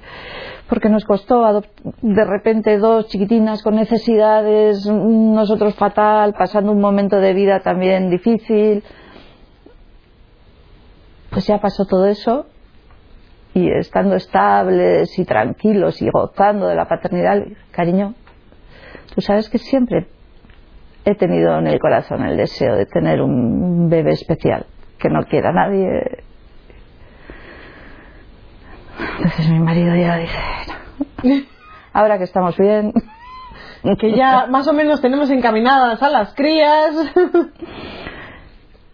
porque 0.70 0.88
nos 0.88 1.04
costó 1.04 1.64
de 2.02 2.26
repente 2.26 2.78
dos 2.78 3.08
chiquitinas 3.08 3.64
con 3.64 3.76
necesidades, 3.76 4.86
nosotros 4.86 5.74
fatal, 5.74 6.36
pasando 6.38 6.72
un 6.72 6.80
momento 6.80 7.18
de 7.20 7.34
vida 7.34 7.60
también 7.62 8.12
difícil. 8.12 8.84
Pues 11.32 11.46
ya 11.46 11.60
pasó 11.60 11.86
todo 11.86 12.08
eso 12.08 12.48
y 13.54 13.70
estando 13.70 14.16
estables 14.16 15.18
y 15.18 15.26
tranquilos 15.26 16.02
y 16.02 16.10
gozando 16.10 16.68
de 16.68 16.76
la 16.76 16.88
paternidad, 16.88 17.44
cariño, 17.72 18.14
tú 19.14 19.22
sabes 19.22 19.50
que 19.50 19.58
siempre 19.58 20.08
he 21.06 21.16
tenido 21.16 21.58
en 21.58 21.68
el 21.68 21.80
corazón 21.80 22.24
el 22.24 22.38
deseo 22.38 22.76
de 22.76 22.86
tener 22.86 23.22
un 23.22 23.90
bebé 23.90 24.12
especial 24.12 24.66
que 24.98 25.10
no 25.10 25.24
quiera 25.24 25.52
nadie. 25.52 26.24
Entonces 29.18 29.50
mi 29.50 29.60
marido 29.60 29.96
ya 29.96 30.18
dice, 30.18 31.48
ahora 31.94 32.18
que 32.18 32.26
estamos 32.26 32.58
bien, 32.58 32.94
que 34.00 34.12
ya 34.16 34.48
más 34.48 34.68
o 34.68 34.74
menos 34.74 35.02
tenemos 35.02 35.30
encaminadas 35.30 36.02
a 36.04 36.10
las 36.10 36.34
crías. 36.34 36.96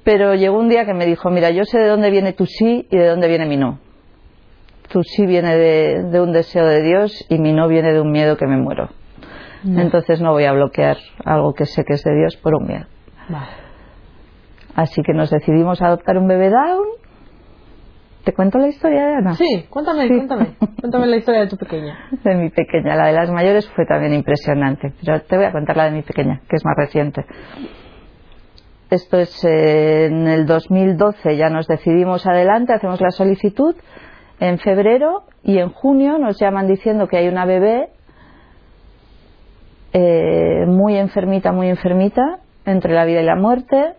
pero 0.06 0.34
llegó 0.36 0.58
un 0.58 0.70
día 0.70 0.86
que 0.86 0.94
me 0.94 1.06
dijo, 1.06 1.30
mira, 1.30 1.50
yo 1.50 1.66
sé 1.66 1.78
de 1.80 1.88
dónde 1.88 2.10
viene 2.12 2.32
tu 2.32 2.46
sí 2.46 2.88
y 2.90 2.96
de 2.98 3.08
dónde 3.08 3.28
viene 3.28 3.46
mi 3.46 3.58
no. 3.58 3.80
Tu 4.90 5.04
sí 5.04 5.26
viene 5.26 5.58
de, 5.58 6.04
de 6.12 6.22
un 6.22 6.32
deseo 6.32 6.66
de 6.66 6.82
Dios 6.82 7.26
y 7.28 7.40
mi 7.40 7.52
no 7.52 7.68
viene 7.68 7.92
de 7.92 8.00
un 8.00 8.12
miedo 8.12 8.38
que 8.38 8.46
me 8.48 8.56
muero. 8.56 8.88
Entonces 9.66 10.22
no 10.22 10.32
voy 10.32 10.46
a 10.46 10.52
bloquear 10.54 10.98
algo 11.26 11.54
que 11.56 11.66
sé 11.66 11.84
que 11.84 11.94
es 11.94 12.04
de 12.04 12.16
Dios 12.16 12.38
por 12.38 12.54
un 12.54 12.68
miedo. 12.68 12.86
Vale. 13.28 13.48
Así 14.76 15.02
que 15.02 15.12
nos 15.14 15.32
decidimos 15.32 15.82
a 15.82 15.88
adoptar 15.88 16.18
un 16.20 16.28
bebé 16.28 16.52
down. 16.52 16.86
¿Te 18.26 18.34
cuento 18.34 18.60
la 18.60 18.68
historia 18.68 19.06
de 19.08 19.14
Ana? 19.16 19.34
Sí, 19.34 19.66
cuéntame, 19.70 20.04
Sí. 20.08 20.16
cuéntame. 20.16 20.56
Cuéntame 20.80 21.08
la 21.08 21.16
historia 21.18 21.42
de 21.42 21.48
tu 21.48 21.58
pequeña. 21.58 21.98
De 22.24 22.36
mi 22.36 22.50
pequeña. 22.50 22.96
La 22.96 23.08
de 23.08 23.14
las 23.14 23.32
mayores 23.32 23.68
fue 23.72 23.86
también 23.88 24.14
impresionante. 24.14 24.94
Pero 25.04 25.22
te 25.24 25.36
voy 25.36 25.46
a 25.46 25.52
contar 25.52 25.78
la 25.78 25.86
de 25.86 25.92
mi 25.92 26.02
pequeña, 26.04 26.42
que 26.48 26.56
es 26.58 26.64
más 26.66 26.76
reciente. 26.78 27.26
Esto 28.90 29.18
es 29.18 29.44
eh, 29.44 30.06
en 30.06 30.28
el 30.28 30.46
2012, 30.46 31.38
ya 31.38 31.50
nos 31.50 31.68
decidimos 31.68 32.28
adelante, 32.28 32.74
hacemos 32.74 33.02
la 33.02 33.10
solicitud. 33.10 33.76
En 34.40 34.60
febrero 34.60 35.24
y 35.44 35.58
en 35.58 35.70
junio 35.70 36.20
nos 36.20 36.40
llaman 36.40 36.68
diciendo 36.68 37.08
que 37.08 37.18
hay 37.18 37.28
una 37.28 37.46
bebé 37.46 37.90
eh, 39.94 40.66
muy 40.68 40.98
enfermita, 40.98 41.52
muy 41.52 41.70
enfermita, 41.70 42.40
entre 42.66 42.94
la 42.94 43.06
vida 43.06 43.22
y 43.22 43.26
la 43.26 43.36
muerte, 43.36 43.94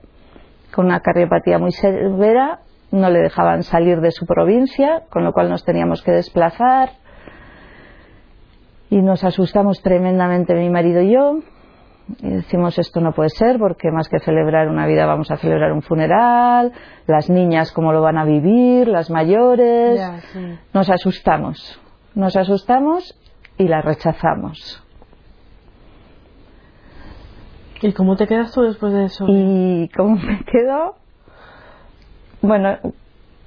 con 0.73 0.87
una 0.87 1.01
cardiopatía 1.01 1.59
muy 1.59 1.73
severa, 1.73 2.61
no 2.93 3.11
le 3.11 3.21
dejaban 3.21 3.63
salir 3.65 4.01
de 4.01 4.13
su 4.13 4.25
provincia, 4.27 5.03
con 5.11 5.25
lo 5.25 5.33
cual 5.33 5.49
nos 5.49 5.65
teníamos 5.65 6.03
que 6.03 6.13
desplazar 6.13 6.91
y 8.91 9.03
nos 9.03 9.25
asustamos 9.25 9.83
tremendamente 9.83 10.55
mi 10.55 10.71
marido 10.71 11.01
y 11.01 11.13
yo 11.13 11.41
y 12.21 12.31
decimos 12.31 12.79
esto 12.79 13.01
no 13.01 13.13
puede 13.13 13.31
ser 13.31 13.59
porque 13.59 13.91
más 13.91 14.09
que 14.09 14.19
celebrar 14.21 14.69
una 14.69 14.87
vida 14.87 15.07
vamos 15.07 15.31
a 15.31 15.37
celebrar 15.37 15.73
un 15.73 15.83
funeral, 15.83 16.73
las 17.07 17.29
niñas 17.29 17.73
cómo 17.73 17.93
lo 17.93 18.01
van 18.01 18.17
a 18.19 18.25
vivir, 18.25 18.89
las 18.89 19.11
mayores, 19.11 19.99
Ya, 19.99 20.21
sí. 20.33 20.59
nos 20.73 20.89
asustamos, 20.91 21.81
nos 22.15 22.37
asustamos 22.37 23.19
y 23.59 23.69
la 23.69 23.83
rechazamos. 23.83 24.83
¿Y 27.83 27.93
cómo 27.93 28.17
te 28.17 28.27
quedas 28.27 28.53
tú 28.53 28.63
después 28.63 28.93
de 28.93 29.05
eso? 29.05 29.27
¿Y 29.29 29.89
cómo 29.97 30.17
me 30.17 30.43
quedo? 30.45 30.95
Bueno, 32.41 32.79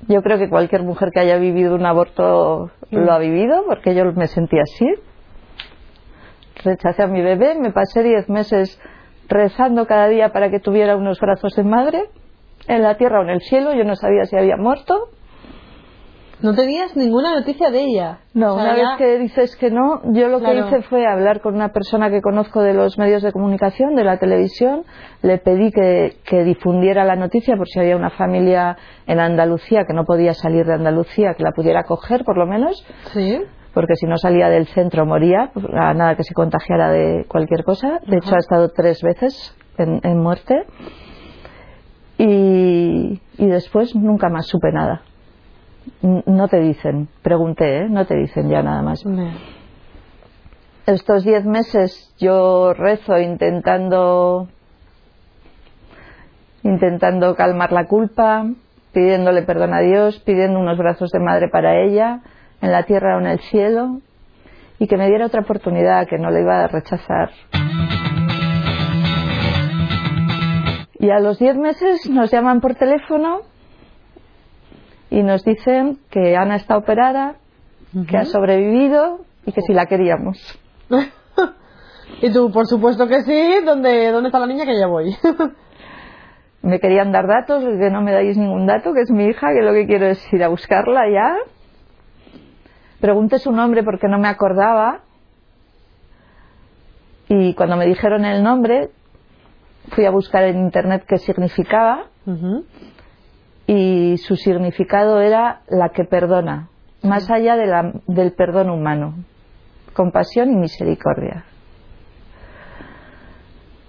yo 0.08 0.22
creo 0.22 0.38
que 0.38 0.50
cualquier 0.50 0.84
mujer 0.84 1.10
que 1.12 1.20
haya 1.20 1.38
vivido 1.38 1.76
un 1.76 1.86
aborto 1.86 2.72
lo 2.92 3.12
ha 3.12 3.18
vivido, 3.18 3.64
porque 3.66 3.96
yo 3.96 4.06
me 4.14 4.28
sentí 4.28 4.58
así. 4.60 4.86
Rechacé 6.64 7.04
a 7.04 7.08
mi 7.08 7.22
bebé, 7.22 7.56
me 7.56 7.72
pasé 7.72 8.04
diez 8.04 8.28
meses 8.30 8.80
rezando 9.28 9.86
cada 9.88 10.08
día 10.08 10.32
para 10.34 10.50
que 10.50 10.60
tuviera 10.60 10.96
unos 10.96 11.20
brazos 11.20 11.56
de 11.56 11.64
madre, 11.64 12.10
en 12.68 12.82
la 12.84 12.96
tierra 12.98 13.20
o 13.20 13.24
en 13.24 13.30
el 13.30 13.42
cielo, 13.42 13.74
yo 13.74 13.84
no 13.84 13.96
sabía 13.96 14.26
si 14.26 14.36
había 14.38 14.58
muerto. 14.58 14.96
No 16.42 16.56
tenías 16.56 16.96
ninguna 16.96 17.36
noticia 17.38 17.70
de 17.70 17.82
ella. 17.82 18.20
No, 18.34 18.56
O 18.56 18.60
sea, 18.60 18.64
una 18.74 18.78
ya- 18.78 18.90
vez 18.92 18.98
que 18.98 19.18
dices 19.20 19.56
que 19.58 19.70
no, 19.72 20.02
yo 20.14 20.30
lo 20.30 20.40
Claro. 20.40 20.70
que 20.70 20.78
hice 20.78 20.82
fue 20.88 21.06
hablar 21.06 21.42
con 21.42 21.54
una 21.56 21.74
persona 21.74 22.10
que 22.10 22.22
conozco 22.22 22.62
de 22.62 22.74
los 22.74 22.98
medios 22.98 23.22
de 23.24 23.34
comunicación, 23.34 23.94
de 23.96 24.06
la 24.06 24.20
televisión, 24.20 24.84
le 25.22 25.38
pedí 25.40 25.70
que, 25.72 26.16
que 26.24 26.44
difundiera 26.46 27.04
la 27.04 27.18
noticia 27.18 27.58
por 27.58 27.68
si 27.68 27.80
había 27.80 27.98
una 27.98 28.10
familia 28.12 28.78
en 29.06 29.20
Andalucía 29.20 29.84
que 29.86 29.94
no 29.94 30.06
podía 30.06 30.34
salir 30.34 30.66
de 30.66 30.76
Andalucía, 30.76 31.34
que 31.34 31.44
la 31.44 31.52
pudiera 31.52 31.84
coger 31.84 32.24
por 32.24 32.38
lo 32.38 32.46
menos, 32.46 32.86
Sí. 33.12 33.42
Porque 33.74 33.96
si 33.96 34.06
no 34.06 34.18
salía 34.18 34.50
del 34.50 34.68
centro 34.68 35.06
moría, 35.06 35.52
a 35.74 35.94
nada 35.94 36.16
que 36.16 36.24
se 36.24 36.34
contagiara 36.34 36.92
de 36.92 37.26
cualquier 37.28 37.64
cosa. 37.64 38.00
De 38.08 38.18
hecho, 38.18 38.36
ha 38.36 38.40
estado 38.40 38.70
tres 38.70 39.02
veces 39.02 39.56
en, 39.78 40.00
en 40.04 40.18
muerte. 40.18 40.66
Y, 42.18 43.22
y 43.38 43.48
después 43.48 43.96
nunca 43.96 44.30
más 44.30 44.48
supe 44.48 44.72
nada. 44.72 45.02
No 46.02 46.48
te 46.48 46.60
dicen, 46.60 47.08
pregunté, 47.22 47.80
¿eh? 47.80 47.90
no 47.90 48.06
te 48.06 48.16
dicen 48.16 48.50
ya 48.50 48.62
nada 48.62 48.82
más. 48.82 49.04
Estos 50.86 51.24
diez 51.24 51.46
meses 51.46 52.14
yo 52.20 52.74
rezo 52.74 53.20
intentando 53.20 54.48
intentando 56.64 57.36
calmar 57.36 57.72
la 57.72 57.88
culpa, 57.88 58.46
pidiéndole 58.92 59.44
perdón 59.44 59.74
a 59.74 59.80
Dios, 59.80 60.20
pidiendo 60.20 60.60
unos 60.60 60.78
brazos 60.78 61.10
de 61.12 61.20
madre 61.20 61.48
para 61.50 61.82
ella, 61.82 62.22
en 62.62 62.72
la 62.72 62.84
tierra 62.84 63.18
o 63.18 63.20
en 63.20 63.28
el 63.28 63.40
cielo, 63.40 64.02
y 64.80 64.88
que 64.88 64.98
me 64.98 65.08
diera 65.08 65.26
otra 65.26 65.42
oportunidad, 65.42 66.08
que 66.08 66.18
no 66.18 66.32
le 66.32 66.42
iba 66.42 66.64
a 66.64 66.68
rechazar. 66.68 67.32
Y 71.00 71.10
a 71.12 71.20
los 71.20 71.40
diez 71.40 71.56
meses 71.56 72.10
nos 72.10 72.32
llaman 72.32 72.60
por 72.60 72.76
teléfono 72.76 73.42
y 75.10 75.24
nos 75.24 75.44
dicen 75.44 76.00
que 76.10 76.36
Ana 76.36 76.58
está 76.58 76.78
operada, 76.78 77.36
que 78.08 78.18
ha 78.18 78.26
sobrevivido 78.26 79.22
y 79.46 79.52
que 79.52 79.62
si 79.62 79.74
la 79.74 79.86
queríamos. 79.86 80.38
y 82.22 82.32
tú, 82.32 82.52
por 82.52 82.68
supuesto 82.68 83.08
que 83.08 83.22
sí. 83.24 83.66
¿Dónde, 83.66 84.12
dónde 84.12 84.28
está 84.28 84.40
la 84.40 84.48
niña 84.48 84.66
que 84.66 84.78
ya 84.78 84.88
voy? 84.88 85.16
Me 86.62 86.80
querían 86.80 87.12
dar 87.14 87.28
datos, 87.28 87.64
que 87.64 87.90
no 87.90 88.02
me 88.02 88.12
dais 88.12 88.38
ningún 88.38 88.66
dato, 88.68 88.94
que 88.94 89.00
es 89.02 89.10
mi 89.10 89.28
hija, 89.28 89.48
que 89.54 89.62
lo 89.62 89.72
que 89.72 89.88
quiero 89.88 90.08
es 90.08 90.34
ir 90.34 90.44
a 90.44 90.50
buscarla 90.50 91.10
ya. 91.10 91.38
Pregunté 93.00 93.40
su 93.40 93.52
nombre 93.52 93.84
porque 93.84 94.08
no 94.08 94.18
me 94.20 94.28
acordaba. 94.28 95.00
Y 97.28 97.54
cuando 97.54 97.78
me 97.78 97.86
dijeron 97.86 98.26
el 98.26 98.44
nombre, 98.44 98.90
fui 99.92 100.06
a 100.06 100.12
buscar 100.12 100.44
en 100.44 100.60
internet 100.60 101.06
qué 101.08 101.18
significaba. 101.18 102.06
Y 103.68 104.18
su 104.18 104.36
significado 104.36 105.22
era 105.22 105.62
la 105.68 105.90
que 105.90 106.04
perdona, 106.04 106.70
más 107.04 107.30
allá 107.30 107.56
de 107.56 107.68
la- 107.68 107.94
del 108.08 108.34
perdón 108.34 108.70
humano. 108.72 109.14
Compasión 109.94 110.52
y 110.52 110.56
misericordia. 110.56 111.46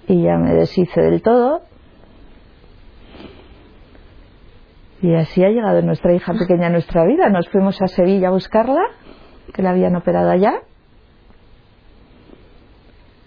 Y 0.06 0.22
ya 0.22 0.36
me 0.36 0.54
deshice 0.54 1.00
del 1.00 1.22
todo. 1.22 1.62
Y 5.02 5.14
así 5.14 5.42
ha 5.42 5.48
llegado 5.48 5.80
nuestra 5.82 6.12
hija 6.12 6.32
pequeña 6.34 6.66
a 6.66 6.70
nuestra 6.70 7.04
vida. 7.06 7.28
Nos 7.30 7.48
fuimos 7.48 7.80
a 7.80 7.88
Sevilla 7.88 8.28
a 8.28 8.32
buscarla, 8.32 8.82
que 9.54 9.62
la 9.62 9.70
habían 9.70 9.96
operado 9.96 10.30
allá. 10.30 10.60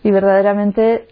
Y 0.04 0.12
verdaderamente 0.12 1.08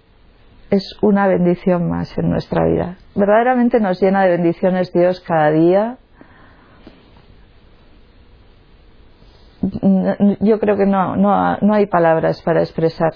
es 0.70 0.98
una 1.02 1.28
bendición 1.28 1.90
más 1.90 2.16
en 2.18 2.30
nuestra 2.30 2.66
vida. 2.66 2.98
Verdaderamente 3.16 3.80
nos 3.80 4.02
llena 4.02 4.24
de 4.24 4.30
bendiciones 4.32 4.94
Dios 4.94 5.20
cada 5.22 5.50
día. 5.52 5.98
Yo 10.40 10.60
creo 10.60 10.78
que 10.78 10.86
no, 10.86 11.16
no, 11.16 11.58
no 11.58 11.74
hay 11.74 11.88
palabras 11.88 12.42
para 12.44 12.62
expresar. 12.62 13.14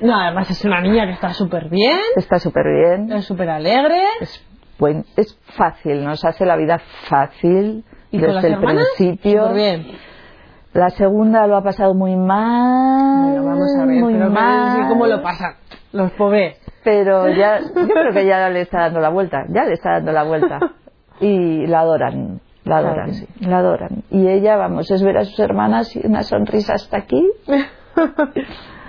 No, 0.00 0.18
además 0.18 0.50
es 0.50 0.64
una 0.64 0.80
niña 0.80 1.06
que 1.06 1.12
está 1.12 1.34
súper 1.34 1.68
bien. 1.68 1.98
Está 2.16 2.38
súper 2.38 2.64
bien. 2.66 3.12
Es 3.12 3.26
súper 3.26 3.50
alegre. 3.50 4.00
es 4.20 4.49
buen, 4.80 5.04
es 5.16 5.38
fácil, 5.56 6.02
nos 6.04 6.24
hace 6.24 6.44
la 6.44 6.56
vida 6.56 6.80
fácil 7.08 7.84
¿Y 8.10 8.18
con 8.18 8.34
las 8.34 8.42
desde 8.42 8.48
el 8.48 8.54
hermanas? 8.54 8.86
principio. 8.96 9.52
Bien. 9.52 9.86
La 10.72 10.90
segunda 10.90 11.46
lo 11.46 11.56
ha 11.56 11.62
pasado 11.62 11.94
muy 11.94 12.16
mal, 12.16 13.30
Bueno, 13.34 13.44
vamos 13.44 13.76
a 13.80 13.84
ver, 13.86 14.00
muy 14.02 14.14
pero 14.14 14.30
mal, 14.30 14.88
cómo 14.88 15.06
lo 15.06 15.22
pasan 15.22 15.54
los 15.92 16.10
pobres. 16.12 16.56
pero 16.84 17.28
ya, 17.28 17.58
yo 17.76 17.88
creo 17.88 18.12
que 18.12 18.24
ya 18.26 18.48
le 18.48 18.60
está 18.62 18.82
dando 18.82 19.00
la 19.00 19.10
vuelta, 19.10 19.44
ya 19.48 19.64
le 19.64 19.72
está 19.74 19.92
dando 19.94 20.12
la 20.12 20.22
vuelta 20.24 20.58
y 21.20 21.66
la 21.66 21.80
adoran, 21.80 22.40
la 22.64 22.78
adoran, 22.78 23.12
sí. 23.14 23.26
la 23.40 23.58
adoran. 23.58 24.04
Y 24.10 24.28
ella, 24.28 24.56
vamos, 24.56 24.90
es 24.92 25.02
ver 25.02 25.18
a 25.18 25.24
sus 25.24 25.38
hermanas 25.40 25.94
y 25.96 26.06
una 26.06 26.22
sonrisa 26.22 26.74
hasta 26.74 26.98
aquí. 26.98 27.28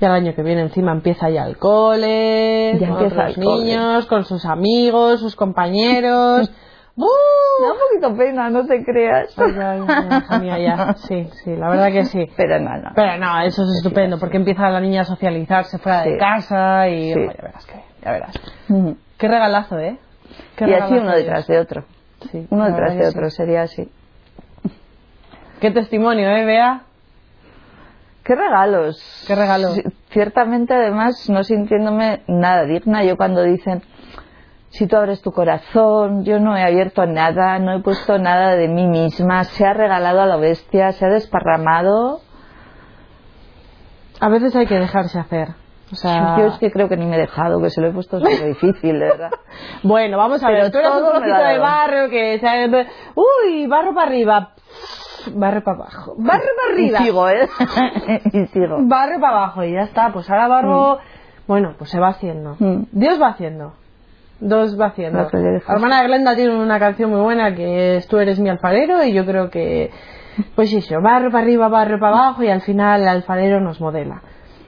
Y 0.00 0.04
al 0.04 0.12
año 0.12 0.34
que 0.34 0.42
viene 0.42 0.62
encima 0.62 0.92
empieza 0.92 1.28
ya 1.28 1.44
el 1.46 1.58
cole, 1.58 2.78
Ya 2.80 2.88
con 2.88 2.96
empieza 3.02 3.14
otros 3.22 3.36
el 3.36 3.44
cole. 3.44 3.64
niños, 3.64 4.06
con 4.06 4.24
sus 4.24 4.44
amigos, 4.46 5.20
sus 5.20 5.36
compañeros. 5.36 6.50
Da 6.96 7.72
un 7.72 7.78
poquito 7.78 8.16
pena, 8.18 8.50
no 8.50 8.66
te 8.66 8.84
creas. 8.84 9.32
Ay, 9.38 9.52
ay, 9.58 9.80
ay, 9.88 10.18
hija 10.18 10.38
mía, 10.38 10.58
ya. 10.58 10.94
Sí, 10.94 11.28
sí, 11.44 11.56
la 11.56 11.70
verdad 11.70 11.92
que 11.92 12.04
sí. 12.04 12.26
Pero 12.36 12.58
no, 12.60 12.76
no. 12.76 12.90
Pero 12.94 13.16
no, 13.16 13.40
eso 13.40 13.62
es 13.62 13.68
estupendo, 13.78 14.18
porque 14.18 14.36
empieza 14.36 14.68
la 14.68 14.80
niña 14.80 15.02
a 15.02 15.04
socializarse 15.04 15.78
fuera 15.78 16.02
de 16.02 16.18
casa 16.18 16.88
y 16.88 17.14
Sí. 17.14 17.20
ojo, 17.20 17.32
ya 17.36 17.42
verás 17.42 17.66
que 17.66 17.74
ya 18.04 18.10
verás. 18.12 18.34
Qué 19.16 19.28
regalazo, 19.28 19.78
¿eh? 19.78 19.98
Qué 20.56 20.68
Y 20.68 20.74
así 20.74 20.92
uno 20.94 21.10
de 21.12 21.18
detrás 21.18 21.46
de 21.46 21.58
otro. 21.58 21.84
Sí, 22.30 22.46
Uno 22.50 22.66
detrás 22.66 22.96
de 22.96 23.08
otro, 23.08 23.30
sería 23.30 23.62
así. 23.62 23.88
Qué 25.60 25.70
testimonio, 25.70 26.28
¿eh, 26.30 26.44
Bea? 26.44 26.82
¿Qué 28.30 28.36
regalos? 28.36 29.24
¿Qué 29.26 29.34
regalo? 29.34 29.70
Sí, 29.70 29.82
Ciertamente, 30.10 30.72
además, 30.72 31.28
no 31.28 31.42
sintiéndome 31.42 32.22
nada 32.28 32.62
digna. 32.62 33.02
Yo 33.02 33.16
cuando 33.16 33.42
dicen, 33.42 33.82
si 34.68 34.86
tú 34.86 34.94
abres 34.96 35.20
tu 35.20 35.32
corazón, 35.32 36.24
yo 36.24 36.38
no 36.38 36.56
he 36.56 36.62
abierto 36.62 37.04
nada, 37.06 37.58
no 37.58 37.72
he 37.72 37.80
puesto 37.80 38.18
nada 38.18 38.54
de 38.54 38.68
mí 38.68 38.86
misma, 38.86 39.42
se 39.42 39.66
ha 39.66 39.72
regalado 39.72 40.20
a 40.20 40.26
la 40.26 40.36
bestia, 40.36 40.92
se 40.92 41.06
ha 41.06 41.08
desparramado. 41.08 42.20
A 44.20 44.28
veces 44.28 44.54
hay 44.54 44.66
que 44.68 44.78
dejarse 44.78 45.18
hacer. 45.18 45.48
O 45.90 45.96
sea, 45.96 46.36
Yo 46.38 46.46
es 46.46 46.58
que 46.58 46.70
creo 46.70 46.88
que 46.88 46.96
ni 46.96 47.06
me 47.06 47.16
he 47.16 47.20
dejado, 47.22 47.60
que 47.60 47.70
se 47.70 47.80
lo 47.80 47.88
he 47.88 47.92
puesto 47.92 48.20
súper 48.20 48.46
difícil, 48.46 48.92
de 49.00 49.06
verdad. 49.06 49.30
Bueno, 49.82 50.18
vamos 50.18 50.40
a 50.44 50.46
Pero 50.46 50.62
ver, 50.62 50.70
tú 50.70 50.78
eres 50.78 50.92
un 50.92 51.32
ha 51.32 51.48
de 51.50 51.58
barro 51.58 52.08
que 52.08 52.38
se... 52.38 52.86
Uy, 53.16 53.66
barro 53.66 53.92
para 53.92 54.06
arriba, 54.06 54.52
barro 55.34 55.62
para 55.62 55.78
abajo, 55.78 56.14
barro 56.18 56.44
para 56.56 56.74
arriba, 56.74 56.98
Y 57.00 57.04
sigo, 57.04 57.28
¿eh? 57.28 57.48
y 58.32 58.46
sigo. 58.46 58.78
barro 58.80 59.20
para 59.20 59.36
abajo 59.36 59.64
y 59.64 59.72
ya 59.72 59.82
está. 59.82 60.12
Pues 60.12 60.28
ahora 60.30 60.48
barro, 60.48 60.98
bueno, 61.46 61.74
pues 61.78 61.90
se 61.90 62.00
va 62.00 62.08
haciendo. 62.08 62.56
Mm. 62.58 62.84
Dios 62.92 63.20
va 63.20 63.28
haciendo. 63.28 63.74
Dios 64.40 64.80
va 64.80 64.86
haciendo. 64.86 65.28
La 65.32 65.74
hermana 65.74 66.00
de 66.00 66.08
Glenda 66.08 66.34
tiene 66.34 66.56
una 66.56 66.78
canción 66.78 67.10
muy 67.10 67.20
buena 67.20 67.54
que 67.54 67.96
es 67.96 68.08
Tú 68.08 68.18
eres 68.18 68.38
mi 68.38 68.48
alfarero 68.48 69.04
y 69.04 69.12
yo 69.12 69.26
creo 69.26 69.50
que, 69.50 69.90
pues 70.54 70.72
eso, 70.72 71.00
barro 71.02 71.30
para 71.30 71.44
arriba, 71.44 71.68
barro 71.68 72.00
para 72.00 72.16
abajo 72.16 72.42
y 72.42 72.48
al 72.48 72.62
final 72.62 73.02
el 73.02 73.08
alfarero 73.08 73.60
nos 73.60 73.80
modela. 73.80 74.22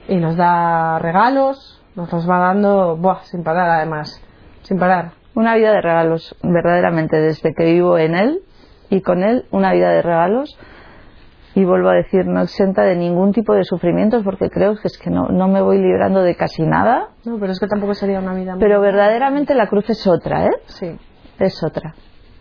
Y 0.07 0.17
nos 0.17 0.35
da 0.35 0.99
regalos, 0.99 1.81
nos 1.95 2.11
los 2.11 2.29
va 2.29 2.39
dando, 2.39 2.97
buah, 2.97 3.23
sin 3.23 3.43
parar 3.43 3.69
además, 3.69 4.21
sin 4.61 4.77
parar. 4.77 5.11
Una 5.35 5.55
vida 5.55 5.71
de 5.71 5.81
regalos, 5.81 6.35
verdaderamente, 6.43 7.17
desde 7.17 7.55
que 7.55 7.63
vivo 7.63 7.97
en 7.97 8.15
él 8.15 8.41
y 8.89 9.01
con 9.01 9.23
él, 9.23 9.45
una 9.51 9.73
vida 9.73 9.89
de 9.91 10.01
regalos. 10.01 10.57
Y 11.55 11.65
vuelvo 11.65 11.89
a 11.89 11.93
decir, 11.93 12.25
no 12.25 12.41
exenta 12.41 12.81
de 12.83 12.95
ningún 12.95 13.31
tipo 13.31 13.53
de 13.53 13.63
sufrimientos, 13.63 14.23
porque 14.23 14.49
creo 14.49 14.75
que 14.75 14.87
es 14.87 14.97
que 14.97 15.11
no, 15.11 15.27
no 15.29 15.47
me 15.47 15.61
voy 15.61 15.77
librando 15.77 16.23
de 16.23 16.35
casi 16.35 16.63
nada. 16.63 17.09
No, 17.25 17.37
pero 17.39 17.51
es 17.51 17.59
que 17.59 17.67
tampoco 17.67 17.93
sería 17.93 18.17
una 18.19 18.33
vida 18.33 18.55
Pero 18.59 18.81
verdaderamente 18.81 19.53
la 19.53 19.67
cruz 19.67 19.87
es 19.91 20.07
otra, 20.07 20.47
¿eh? 20.47 20.51
Sí. 20.65 20.97
Es 21.37 21.63
otra. 21.63 21.93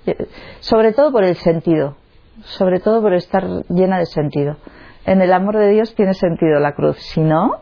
Eh, 0.06 0.16
Sobre 0.60 0.92
todo 0.94 1.12
por 1.12 1.24
el 1.24 1.36
sentido. 1.36 1.96
Sobre 2.44 2.80
todo 2.80 3.02
por 3.02 3.12
estar 3.12 3.44
llena 3.68 3.98
de 3.98 4.06
sentido. 4.06 4.56
En 5.04 5.20
el 5.20 5.32
amor 5.34 5.58
de 5.58 5.68
Dios 5.68 5.94
tiene 5.94 6.14
sentido 6.14 6.58
la 6.58 6.72
cruz. 6.72 6.96
Si 6.98 7.20
no, 7.20 7.56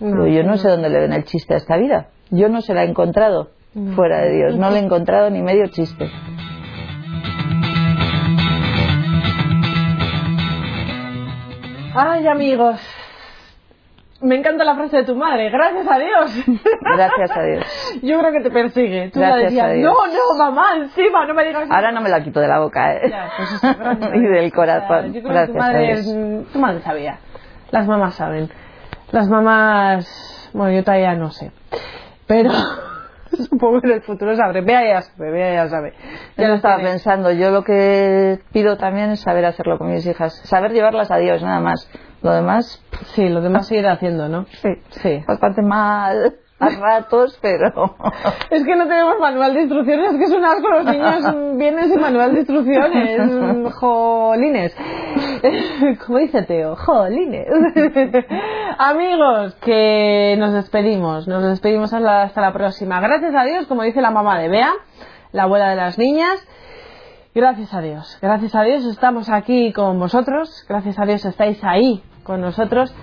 Pero 0.00 0.26
yo 0.26 0.42
no 0.42 0.58
sé 0.58 0.68
dónde 0.68 0.90
le 0.90 1.00
ven 1.00 1.12
el 1.14 1.24
chiste 1.24 1.54
a 1.54 1.56
esta 1.56 1.76
vida. 1.78 2.08
Yo 2.30 2.48
no 2.50 2.60
se 2.60 2.74
la 2.74 2.84
he 2.84 2.88
encontrado 2.90 3.48
No. 3.74 3.94
fuera 3.94 4.18
de 4.20 4.32
Dios. 4.34 4.56
No 4.58 4.70
le 4.70 4.80
he 4.80 4.82
encontrado 4.82 5.30
ni 5.30 5.40
medio 5.40 5.66
chiste. 5.68 6.10
Ay, 11.94 12.26
amigos. 12.26 12.80
Me 14.20 14.36
encanta 14.36 14.62
la 14.62 14.76
frase 14.76 14.98
de 14.98 15.04
tu 15.04 15.16
madre. 15.16 15.50
Gracias 15.50 15.84
a 15.88 15.98
Dios. 15.98 16.44
Gracias 16.80 17.36
a 17.36 17.42
Dios. 17.42 17.64
Yo 18.02 18.20
creo 18.20 18.32
que 18.32 18.40
te 18.40 18.50
persigue. 18.52 19.10
Tú 19.12 19.18
Gracias 19.18 19.38
la 19.38 19.44
decías, 19.46 19.66
a 19.66 19.70
Dios. 19.72 19.92
no, 19.92 20.06
no, 20.06 20.38
mamá, 20.38 20.76
encima, 20.76 21.26
no 21.26 21.34
me 21.34 21.44
digas 21.44 21.68
Ahora 21.68 21.90
no 21.90 22.00
me 22.00 22.08
la 22.08 22.22
quito 22.22 22.38
de 22.38 22.46
la 22.46 22.60
boca, 22.60 22.94
¿eh? 22.94 23.10
Ya, 23.10 23.30
pues 23.36 23.52
eso, 23.52 23.74
gracias 23.78 24.10
y 24.14 24.20
del 24.20 24.52
corazón. 24.52 25.12
Yo 25.12 25.22
creo 25.22 25.22
que 25.22 25.22
tu 25.22 25.28
Gracias 25.28 25.56
a 25.56 25.58
madre, 25.58 25.86
Dios. 26.02 26.52
tu 26.52 26.58
madre 26.60 26.80
sabía. 26.82 27.18
Las 27.72 27.86
mamás 27.88 28.14
saben. 28.14 28.48
Las 29.10 29.28
mamás, 29.28 30.50
bueno, 30.54 30.72
yo 30.72 30.84
todavía 30.84 31.14
no 31.14 31.30
sé. 31.30 31.50
Pero, 32.28 32.50
Supongo 33.50 33.80
que 33.80 33.88
en 33.88 33.94
el 33.94 34.02
futuro 34.02 34.34
sabré. 34.36 34.60
Vea 34.62 34.84
ya 34.84 35.02
sabe, 35.02 35.30
vea 35.30 35.54
ya 35.54 35.68
sabe. 35.68 35.94
Ya 36.36 36.48
lo 36.48 36.54
estaba 36.54 36.78
pensando. 36.78 37.30
Yo 37.32 37.50
lo 37.50 37.64
que 37.64 38.40
pido 38.52 38.76
también 38.76 39.10
es 39.10 39.20
saber 39.20 39.44
hacerlo 39.44 39.78
con 39.78 39.90
mis 39.90 40.06
hijas. 40.06 40.40
Saber 40.44 40.72
llevarlas 40.72 41.10
a 41.10 41.16
Dios, 41.16 41.42
nada 41.42 41.60
más. 41.60 41.90
Lo 42.22 42.32
demás. 42.32 42.84
Sí, 43.14 43.28
lo 43.28 43.40
demás 43.40 43.66
seguir 43.66 43.86
haciendo, 43.86 44.28
¿no? 44.28 44.46
Sí. 44.46 44.70
Sí. 44.90 45.24
Bastante 45.26 45.62
mal 45.62 46.36
a 46.62 46.80
ratos, 46.80 47.38
pero... 47.40 47.68
Es 48.50 48.64
que 48.64 48.76
no 48.76 48.86
tenemos 48.86 49.18
manual 49.18 49.54
de 49.54 49.62
instrucciones, 49.62 50.12
es 50.12 50.18
que 50.18 50.24
es 50.24 50.32
un 50.32 50.44
asco, 50.44 50.68
los 50.68 50.84
niños 50.84 51.56
vienen 51.58 51.90
sin 51.90 52.00
manual 52.00 52.32
de 52.32 52.40
instrucciones, 52.40 53.74
jolines. 53.74 54.76
Como 56.06 56.18
dice 56.18 56.42
Teo, 56.42 56.76
jolines. 56.76 57.46
Amigos, 58.78 59.54
que 59.56 60.36
nos 60.38 60.52
despedimos, 60.52 61.26
nos 61.26 61.42
despedimos 61.44 61.92
hasta 61.92 62.40
la 62.40 62.52
próxima. 62.52 63.00
Gracias 63.00 63.34
a 63.34 63.44
Dios, 63.44 63.66
como 63.66 63.82
dice 63.82 64.00
la 64.00 64.10
mamá 64.10 64.38
de 64.38 64.48
Bea, 64.48 64.72
la 65.32 65.44
abuela 65.44 65.70
de 65.70 65.76
las 65.76 65.98
niñas, 65.98 66.46
Gracias 67.34 67.72
a 67.72 67.80
Dios, 67.80 68.18
gracias 68.20 68.54
a 68.54 68.62
Dios 68.62 68.84
estamos 68.84 69.30
aquí 69.30 69.72
con 69.72 69.98
vosotros, 69.98 70.66
gracias 70.68 70.98
a 70.98 71.06
Dios 71.06 71.24
estáis 71.24 71.64
ahí 71.64 72.02
con 72.24 72.42
nosotros 72.42 72.94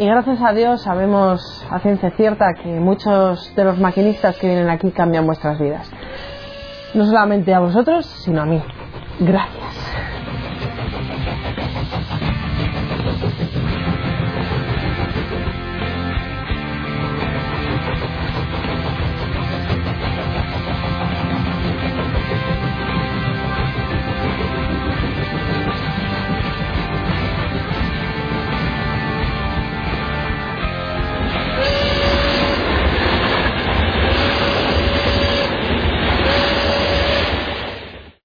y 0.00 0.06
gracias 0.06 0.40
a 0.40 0.54
Dios 0.54 0.80
sabemos 0.80 1.66
a 1.70 1.78
ciencia 1.80 2.10
cierta 2.16 2.54
que 2.54 2.68
muchos 2.80 3.54
de 3.54 3.64
los 3.64 3.78
maquinistas 3.78 4.34
que 4.38 4.46
vienen 4.46 4.70
aquí 4.70 4.90
cambian 4.92 5.26
vuestras 5.26 5.60
vidas. 5.60 5.92
No 6.94 7.04
solamente 7.04 7.52
a 7.52 7.60
vosotros, 7.60 8.06
sino 8.24 8.40
a 8.40 8.46
mí. 8.46 8.62
Gracias. 9.20 9.89